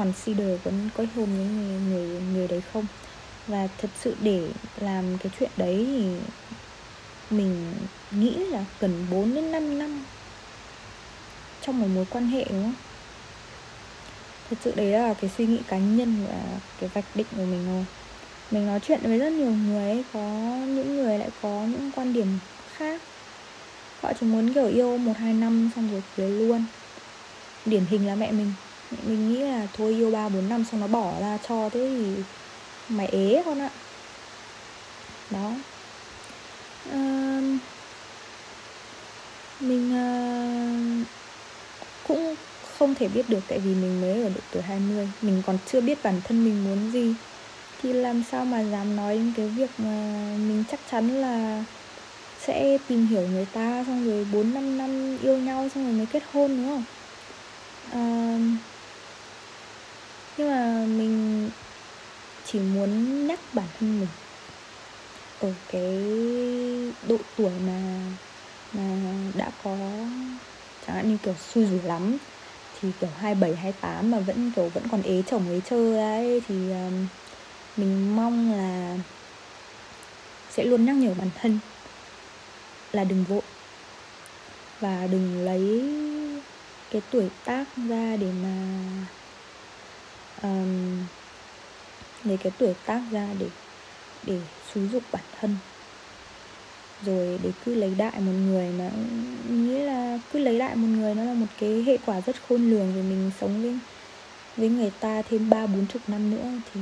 consider 0.00 0.48
vẫn 0.64 0.90
có 0.90 1.04
hôn 1.14 1.36
với 1.36 1.44
người, 1.44 1.78
người 1.78 2.20
người 2.20 2.48
đấy 2.48 2.60
không? 2.60 2.86
Và 3.46 3.68
thật 3.78 3.90
sự 3.94 4.16
để 4.22 4.52
làm 4.76 5.18
cái 5.18 5.32
chuyện 5.38 5.50
đấy 5.56 5.84
thì 5.86 6.18
mình 7.36 7.72
nghĩ 8.10 8.46
là 8.50 8.64
cần 8.78 9.10
4 9.10 9.34
đến 9.34 9.50
5 9.52 9.78
năm 9.78 10.04
trong 11.60 11.80
một 11.80 11.86
mối 11.94 12.06
quan 12.10 12.26
hệ 12.26 12.44
đúng 12.50 12.62
không? 12.62 12.74
Thật 14.50 14.56
sự 14.60 14.72
đấy 14.76 14.90
là 14.90 15.14
cái 15.14 15.30
suy 15.30 15.46
nghĩ 15.46 15.62
cá 15.68 15.78
nhân 15.78 16.26
và 16.26 16.60
cái 16.78 16.88
vạch 16.94 17.16
định 17.16 17.26
của 17.36 17.44
mình 17.44 17.66
thôi. 17.66 17.84
Mình 18.50 18.66
nói 18.66 18.80
chuyện 18.82 19.00
với 19.02 19.18
rất 19.18 19.32
nhiều 19.32 19.50
người 19.50 19.84
ấy 19.84 20.04
có 20.12 20.20
những 20.68 20.96
người 20.96 21.18
lại 21.18 21.30
có 21.42 21.66
những 21.70 21.90
quan 21.96 22.12
điểm 22.12 22.38
khác. 22.66 23.02
Họ 24.02 24.12
chỉ 24.20 24.26
muốn 24.26 24.54
kiểu 24.54 24.66
yêu 24.66 24.98
một 24.98 25.16
hai 25.16 25.34
năm 25.34 25.68
xong 25.74 25.88
rồi 25.92 26.02
cưới 26.16 26.30
luôn. 26.30 26.66
Điển 27.64 27.86
hình 27.86 28.06
là 28.06 28.14
mẹ 28.14 28.32
mình 28.32 28.52
mình 28.90 29.28
nghĩ 29.28 29.42
là 29.42 29.66
thôi 29.72 29.92
yêu 29.94 30.10
ba 30.10 30.28
bốn 30.28 30.48
năm 30.48 30.64
xong 30.64 30.80
nó 30.80 30.86
bỏ 30.86 31.20
ra 31.20 31.38
cho 31.48 31.68
thế 31.72 31.80
thì 31.80 32.14
mày 32.96 33.06
ế 33.06 33.42
con 33.44 33.58
ạ. 33.58 33.70
Đó. 35.30 35.52
Uh, 36.88 37.60
mình 39.60 39.90
uh, 39.90 41.06
cũng 42.08 42.34
không 42.62 42.94
thể 42.94 43.08
biết 43.08 43.28
được 43.28 43.40
tại 43.48 43.58
vì 43.58 43.74
mình 43.74 44.00
mới 44.00 44.22
ở 44.22 44.28
độ 44.28 44.40
tuổi 44.52 44.62
20 44.62 45.08
Mình 45.22 45.42
còn 45.46 45.58
chưa 45.66 45.80
biết 45.80 46.02
bản 46.02 46.20
thân 46.24 46.44
mình 46.44 46.64
muốn 46.64 46.90
gì. 46.90 47.14
Thì 47.82 47.92
làm 47.92 48.22
sao 48.22 48.44
mà 48.44 48.60
dám 48.60 48.96
nói 48.96 49.14
đến 49.14 49.32
cái 49.36 49.48
việc 49.48 49.70
mà 49.78 50.36
mình 50.48 50.64
chắc 50.68 50.80
chắn 50.90 51.08
là 51.08 51.64
sẽ 52.38 52.78
tìm 52.88 53.06
hiểu 53.06 53.22
người 53.22 53.46
ta 53.46 53.84
xong 53.86 54.06
rồi 54.06 54.24
4 54.24 54.54
5 54.54 54.78
năm 54.78 55.18
yêu 55.22 55.38
nhau 55.38 55.68
xong 55.68 55.84
rồi 55.84 55.92
mới 55.92 56.06
kết 56.06 56.22
hôn 56.32 56.56
đúng 56.56 56.66
không? 56.68 56.84
À, 57.92 58.38
nhưng 60.36 60.48
mà 60.48 60.86
mình 60.88 61.50
chỉ 62.44 62.60
muốn 62.60 63.26
nhắc 63.26 63.40
bản 63.54 63.68
thân 63.74 64.00
mình 64.00 64.10
ở 65.38 65.54
cái 65.68 65.96
độ 67.02 67.22
tuổi 67.36 67.58
mà 67.58 68.10
mà 68.72 68.96
đã 69.34 69.52
có 69.58 69.78
chẳng 70.80 70.96
hạn 70.96 71.08
như 71.08 71.18
kiểu 71.18 71.34
xui 71.36 71.66
rủi 71.66 71.82
lắm 71.82 72.18
thì 72.74 72.92
kiểu 73.00 73.10
27, 73.10 73.56
28 73.56 74.10
mà 74.10 74.20
vẫn 74.20 74.52
kiểu 74.52 74.68
vẫn 74.68 74.88
còn 74.88 75.02
ế 75.02 75.22
chồng 75.26 75.48
ế 75.48 75.60
chơi 75.64 75.98
ấy 75.98 76.40
thì 76.46 76.72
um, 76.72 77.08
mình 77.76 78.16
mong 78.16 78.52
là 78.52 78.98
sẽ 80.48 80.64
luôn 80.64 80.84
nhắc 80.84 80.96
nhở 80.96 81.14
bản 81.14 81.30
thân 81.34 81.60
là 82.92 83.04
đừng 83.04 83.24
vội 83.24 83.42
và 84.80 85.06
đừng 85.06 85.36
lấy 85.44 85.90
cái 86.90 87.02
tuổi 87.10 87.30
tác 87.44 87.68
ra 87.76 88.16
để 88.16 88.32
mà 88.32 88.76
um, 90.42 91.06
lấy 92.22 92.36
cái 92.36 92.52
tuổi 92.58 92.74
tác 92.86 93.02
ra 93.12 93.28
để 93.38 93.50
để 94.22 94.40
xúi 94.72 94.88
dục 94.88 95.02
bản 95.12 95.24
thân. 95.32 95.56
Rồi 97.02 97.38
để 97.42 97.52
cứ 97.60 97.74
lấy 97.74 97.94
đại 97.94 98.20
một 98.20 98.32
người 98.32 98.72
mà 98.72 98.90
nghĩ 99.50 99.78
là 99.78 100.18
cứ 100.30 100.38
lấy 100.38 100.58
đại 100.58 100.76
một 100.76 100.88
người 100.88 101.14
nó 101.14 101.24
là 101.24 101.34
một 101.34 101.46
cái 101.58 101.82
hệ 101.86 101.98
quả 102.06 102.20
rất 102.20 102.42
khôn 102.42 102.70
lường 102.70 102.94
rồi 102.94 103.02
mình 103.02 103.30
sống 103.40 103.62
với 103.62 103.78
với 104.56 104.68
người 104.68 104.90
ta 105.00 105.22
thêm 105.22 105.50
ba 105.50 105.66
bốn 105.66 105.86
chục 105.86 106.02
năm 106.08 106.30
nữa 106.30 106.50
thì 106.72 106.80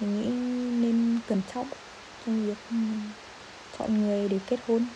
mình 0.00 0.14
nghĩ 0.14 0.30
nên 0.82 1.18
cẩn 1.26 1.40
trọng 1.54 1.66
trong 2.26 2.46
việc 2.46 2.58
chọn 3.78 4.00
người 4.00 4.28
để 4.28 4.38
kết 4.46 4.60
hôn. 4.66 4.86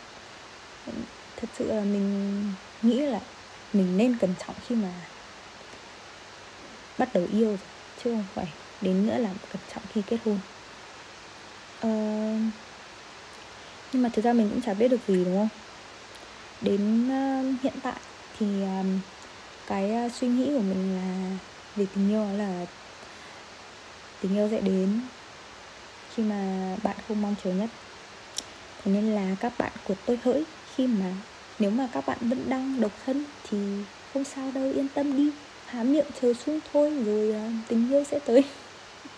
Thật 1.36 1.48
sự 1.52 1.72
là 1.72 1.84
mình 1.84 2.54
nghĩ 2.82 3.00
là 3.00 3.20
mình 3.72 3.96
nên 3.96 4.16
cẩn 4.16 4.34
trọng 4.46 4.56
khi 4.68 4.74
mà 4.74 4.88
bắt 6.98 7.08
đầu 7.14 7.26
yêu 7.32 7.48
rồi 7.48 7.58
chứ 8.04 8.10
không 8.10 8.24
phải 8.34 8.46
đến 8.80 9.06
nữa 9.06 9.18
là 9.18 9.30
cẩn 9.52 9.62
trọng 9.74 9.82
khi 9.92 10.02
kết 10.06 10.18
hôn. 10.24 10.38
Uh, 11.78 12.52
nhưng 13.92 14.02
mà 14.02 14.08
thực 14.08 14.24
ra 14.24 14.32
mình 14.32 14.50
cũng 14.50 14.60
chả 14.60 14.74
biết 14.74 14.88
được 14.88 15.00
gì 15.08 15.24
đúng 15.24 15.36
không? 15.36 15.48
Đến 16.60 17.04
uh, 17.06 17.62
hiện 17.62 17.74
tại 17.82 18.00
thì 18.38 18.62
um, 18.62 19.00
cái 19.66 20.06
uh, 20.06 20.12
suy 20.12 20.28
nghĩ 20.28 20.46
của 20.46 20.62
mình 20.62 20.96
là 20.96 21.38
về 21.76 21.86
tình 21.94 22.10
yêu 22.10 22.26
là 22.36 22.66
tình 24.20 24.36
yêu 24.36 24.48
sẽ 24.50 24.60
đến 24.60 25.00
khi 26.14 26.22
mà 26.22 26.74
bạn 26.82 26.96
không 27.08 27.22
mong 27.22 27.34
chờ 27.44 27.50
nhất. 27.50 27.70
Thế 28.84 28.92
nên 28.92 29.14
là 29.14 29.36
các 29.40 29.52
bạn 29.58 29.72
của 29.84 29.94
tôi 30.06 30.18
hỡi 30.24 30.44
khi 30.74 30.86
mà 30.86 31.12
nếu 31.58 31.70
mà 31.70 31.88
các 31.92 32.06
bạn 32.06 32.18
vẫn 32.20 32.50
đang 32.50 32.80
độc 32.80 32.92
thân 33.06 33.24
thì 33.50 33.58
không 34.14 34.24
sao 34.24 34.50
đâu 34.54 34.72
yên 34.72 34.88
tâm 34.94 35.16
đi 35.16 35.30
há 35.68 35.82
miệng 35.82 36.06
chờ 36.20 36.32
xuống 36.34 36.60
thôi 36.72 36.92
rồi 37.06 37.28
uh, 37.28 37.68
tình 37.68 37.92
yêu 37.92 38.04
sẽ 38.04 38.18
tới. 38.26 38.44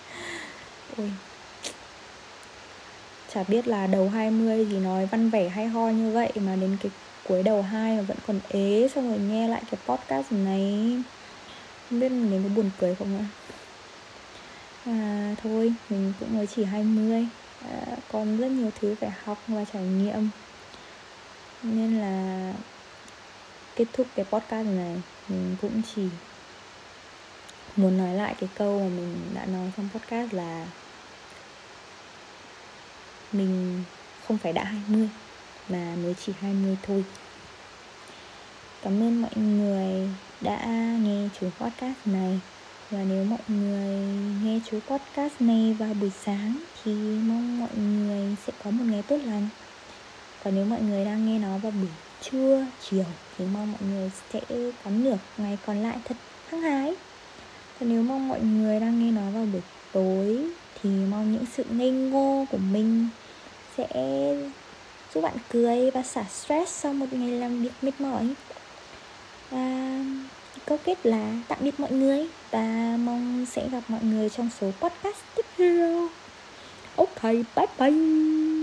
Ôi. 0.96 1.10
Chả 3.34 3.42
biết 3.42 3.68
là 3.68 3.86
đầu 3.86 4.08
20 4.08 4.66
thì 4.70 4.78
nói 4.78 5.06
văn 5.06 5.30
vẻ 5.30 5.48
hay 5.48 5.66
ho 5.66 5.88
như 5.88 6.10
vậy 6.10 6.32
mà 6.34 6.56
đến 6.56 6.76
cái 6.82 6.90
cuối 7.28 7.42
đầu 7.42 7.62
hai 7.62 7.96
mà 7.96 8.02
vẫn 8.02 8.16
còn 8.26 8.40
ế 8.48 8.88
xong 8.94 9.08
rồi 9.08 9.18
nghe 9.18 9.48
lại 9.48 9.62
cái 9.70 9.80
podcast 9.86 10.32
này. 10.32 10.96
Không 11.90 12.00
biết 12.00 12.08
mình 12.08 12.42
có 12.42 12.48
buồn 12.56 12.70
cười 12.80 12.94
không 12.94 13.18
ạ? 13.18 13.26
À, 14.86 15.34
thôi 15.42 15.72
mình 15.90 16.12
cũng 16.20 16.36
mới 16.36 16.46
chỉ 16.46 16.64
20 16.64 17.26
à, 17.70 17.96
còn 18.12 18.36
rất 18.36 18.48
nhiều 18.48 18.70
thứ 18.80 18.94
phải 19.00 19.10
học 19.24 19.38
và 19.48 19.64
trải 19.72 19.82
nghiệm. 19.82 20.28
Nên 21.62 22.00
là 22.00 22.52
kết 23.76 23.86
thúc 23.92 24.06
cái 24.16 24.24
podcast 24.24 24.66
này 24.66 25.02
mình 25.28 25.56
cũng 25.62 25.82
chỉ 25.94 26.02
muốn 27.76 27.98
nói 27.98 28.14
lại 28.14 28.34
cái 28.40 28.48
câu 28.54 28.78
mà 28.80 28.88
mình 28.96 29.30
đã 29.34 29.46
nói 29.46 29.70
trong 29.76 29.88
podcast 29.94 30.32
là 30.32 30.66
mình 33.32 33.82
không 34.28 34.38
phải 34.38 34.52
đã 34.52 34.64
20 34.64 35.08
mà 35.68 35.94
mới 36.02 36.14
chỉ 36.26 36.32
20 36.40 36.76
thôi. 36.82 37.04
Cảm 38.82 39.02
ơn 39.02 39.22
mọi 39.22 39.36
người 39.36 40.08
đã 40.40 40.66
nghe 41.02 41.28
chú 41.40 41.50
podcast 41.58 41.98
này. 42.04 42.40
Và 42.90 43.04
nếu 43.08 43.24
mọi 43.24 43.38
người 43.48 44.06
nghe 44.42 44.60
chú 44.70 44.78
podcast 44.88 45.40
này 45.40 45.76
vào 45.78 45.94
buổi 45.94 46.10
sáng 46.24 46.58
Thì 46.84 46.92
mong 47.26 47.60
mọi 47.60 47.76
người 47.76 48.36
sẽ 48.46 48.52
có 48.64 48.70
một 48.70 48.84
ngày 48.86 49.02
tốt 49.08 49.16
lành. 49.24 49.48
Còn 50.44 50.54
nếu 50.54 50.64
mọi 50.64 50.80
người 50.80 51.04
đang 51.04 51.26
nghe 51.26 51.38
nó 51.38 51.58
vào 51.58 51.72
buổi 51.72 51.90
trưa, 52.22 52.66
chiều 52.80 53.04
Thì 53.38 53.44
mong 53.44 53.72
mọi 53.72 53.80
người 53.90 54.10
sẽ 54.32 54.40
có 54.84 54.90
nửa 54.90 55.18
ngày 55.38 55.58
còn 55.66 55.82
lại 55.82 55.98
thật 56.04 56.16
hăng 56.48 56.62
hái. 56.62 56.94
Nếu 57.80 58.02
mong 58.02 58.28
mọi 58.28 58.40
người 58.40 58.80
đang 58.80 58.98
nghe 58.98 59.10
nó 59.10 59.30
vào 59.30 59.46
buổi 59.52 59.62
tối 59.92 60.46
Thì 60.82 60.90
mong 60.90 61.32
những 61.32 61.44
sự 61.56 61.64
ngây 61.70 61.90
ngô 61.90 62.46
của 62.50 62.58
mình 62.58 63.08
sẽ 63.76 63.88
giúp 65.14 65.20
bạn 65.20 65.34
cười 65.48 65.90
và 65.90 66.02
xả 66.02 66.24
stress 66.24 66.72
sau 66.72 66.92
một 66.92 67.06
ngày 67.12 67.30
làm 67.30 67.62
việc 67.62 67.72
mệt 67.82 68.00
mỏi. 68.00 68.28
Và 69.50 70.04
câu 70.66 70.78
kết 70.84 71.06
là 71.06 71.32
tạm 71.48 71.58
biệt 71.60 71.80
mọi 71.80 71.92
người 71.92 72.26
và 72.50 72.96
mong 73.04 73.46
sẽ 73.50 73.68
gặp 73.68 73.80
mọi 73.88 74.00
người 74.02 74.30
trong 74.30 74.50
số 74.60 74.70
podcast 74.80 75.18
tiếp 75.36 75.46
theo. 75.56 76.08
Ok, 76.96 77.22
bye 77.22 77.66
bye. 77.78 78.59